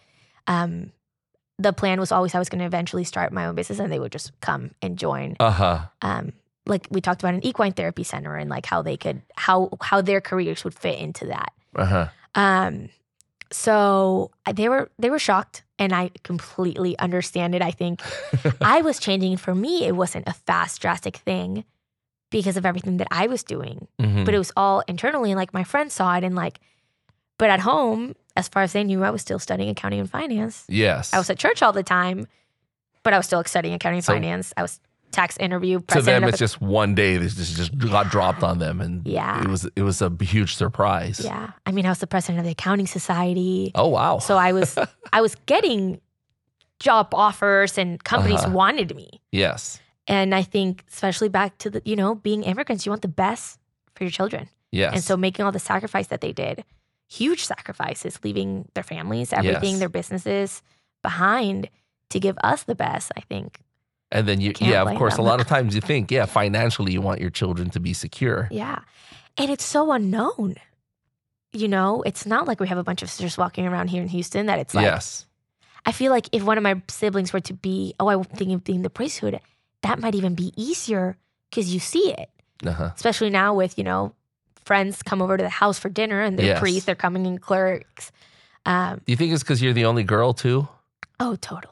[0.48, 0.92] Um,
[1.58, 4.00] the plan was always I was going to eventually start my own business, and they
[4.00, 5.80] would just come and join Uh huh.
[6.02, 6.34] um,
[6.68, 10.02] like we talked about an equine therapy center and like how they could how how
[10.02, 11.52] their careers would fit into that.
[11.76, 12.08] Uh huh.
[12.36, 12.90] Um,
[13.52, 17.62] so they were they were shocked, and I completely understand it.
[17.62, 18.02] I think
[18.62, 19.38] I was changing.
[19.38, 21.64] For me, it wasn't a fast, drastic thing
[22.32, 24.26] because of everything that I was doing, Mhm.
[24.26, 25.32] but it was all internally.
[25.32, 26.60] And like my friends saw it, and like,
[27.38, 30.66] but at home, as far as they knew, I was still studying accounting and finance.
[30.68, 31.14] yes.
[31.14, 32.28] I was at church all the time,
[33.04, 34.54] but I was still studying accounting and So- finance.
[34.58, 34.80] I was
[35.16, 38.82] tax interview to them, it's just one day that just just got dropped on them,
[38.82, 39.42] and Yeah.
[39.42, 41.22] it was it was a huge surprise.
[41.24, 41.52] yeah.
[41.66, 43.72] I mean, I was the president of the accounting society.
[43.76, 44.20] Oh wow.
[44.20, 44.78] So I was
[45.14, 46.00] I was getting
[46.80, 48.52] job offers and companies Uh-huh.
[48.62, 49.22] wanted me.
[49.32, 49.80] yes.
[50.08, 53.58] And I think especially back to the you know, being immigrants, you want the best
[53.96, 54.50] for your children.
[54.72, 54.94] Yes.
[54.94, 56.64] And so making all the sacrifice that they did,
[57.08, 59.80] huge sacrifices, leaving their families, everything, Yes.
[59.80, 60.62] their businesses
[61.02, 61.70] behind
[62.12, 63.62] to give us the best, I think.
[64.16, 65.26] And then you, Can't yeah, of course, them.
[65.26, 68.48] a lot of times you think, yeah, financially you want your children to be secure.
[68.52, 68.80] Yeah.
[69.38, 70.56] And it's so unknown.
[71.52, 74.08] You know, it's not like we have a bunch of sisters walking around here in
[74.10, 75.26] Houston that it's like yes.
[75.86, 78.64] I feel like if one of my siblings were to be, oh, I'm thinking of
[78.64, 79.40] being the priesthood,
[79.84, 81.16] that might even be easier
[81.50, 82.30] because you see it.
[82.66, 82.92] Uh-huh.
[82.96, 84.14] Especially now with, you know,
[84.66, 86.60] friends come over to the house for dinner and they're Yes.
[86.60, 88.12] priests, they're coming in clerics.
[88.66, 90.68] Um, Do you think it's because you're the only girl too?
[91.20, 91.72] oh, totally.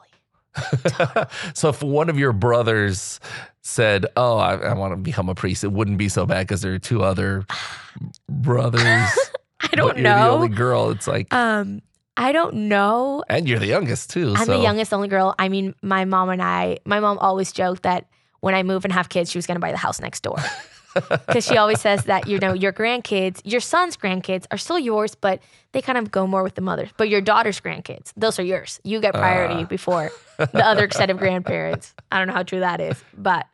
[1.54, 3.20] so if one of your brothers
[3.62, 6.62] said, "Oh, I, I want to become a priest," it wouldn't be so bad because
[6.62, 7.44] there are two other
[8.28, 8.82] brothers.
[8.82, 10.90] I don't but you're the only girl.
[10.90, 11.80] It's like, Um,
[12.16, 13.24] I don't know.
[13.28, 14.34] and you're the youngest too.
[14.36, 15.34] I'm so the youngest only girl.
[15.38, 18.06] I mean, my mom and I, my mom always joked that
[18.40, 20.36] when I move and have kids, she was going to buy the house next door.
[21.26, 25.14] Because she always says that, you know, your grandkids, your son's grandkids are still yours,
[25.14, 25.40] but
[25.72, 26.90] they kind of go more with the mothers.
[26.96, 28.80] But your daughter's grandkids, those are yours.
[28.84, 29.66] You get priority Ah.
[29.66, 31.94] before the other set of grandparents.
[32.12, 33.46] I don't know how true that is, but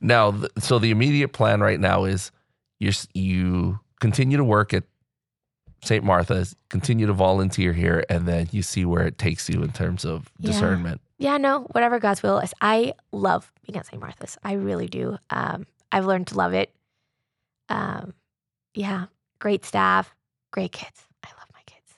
[0.00, 2.30] Now, th- so the immediate plan right now is
[2.78, 4.84] you you continue to work at
[5.84, 6.04] St.
[6.04, 10.04] Martha's, continue to volunteer here, and then you see where it takes you in terms
[10.04, 10.50] of Yeah.
[10.52, 11.00] discernment.
[11.18, 12.54] Yeah, no, whatever God's will is.
[12.60, 14.00] I love being at St.
[14.00, 14.38] Martha's.
[14.42, 15.18] I really do.
[15.30, 16.72] Um, I've learned to love it.
[17.68, 18.14] Um,
[18.74, 19.06] yeah,
[19.40, 20.14] great staff,
[20.52, 21.02] great kids.
[21.24, 21.96] I love my kids.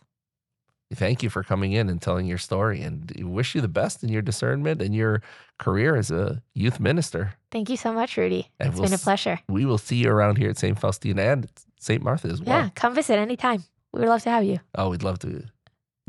[0.95, 4.09] Thank you for coming in and telling your story, and wish you the best in
[4.09, 5.23] your discernment and your
[5.59, 7.35] career as a youth minister.
[7.53, 8.49] Thank you so much, Rudy.
[8.59, 9.39] And It's we'll been a pleasure.
[9.49, 10.79] We will see you around here at St.
[10.79, 11.49] Faustina and
[11.79, 12.03] St.
[12.03, 12.57] Martha as well.
[12.65, 13.63] Yeah, come visit anytime.
[13.93, 14.61] We would love to have you.
[14.77, 15.45] Oh, we'd love to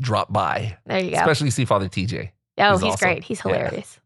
[0.00, 1.18] drop by, There you go.
[1.18, 2.30] especially see Father TJ.
[2.58, 3.06] Oh, he's awesome.
[3.06, 3.24] great.
[3.24, 3.98] He's hilarious.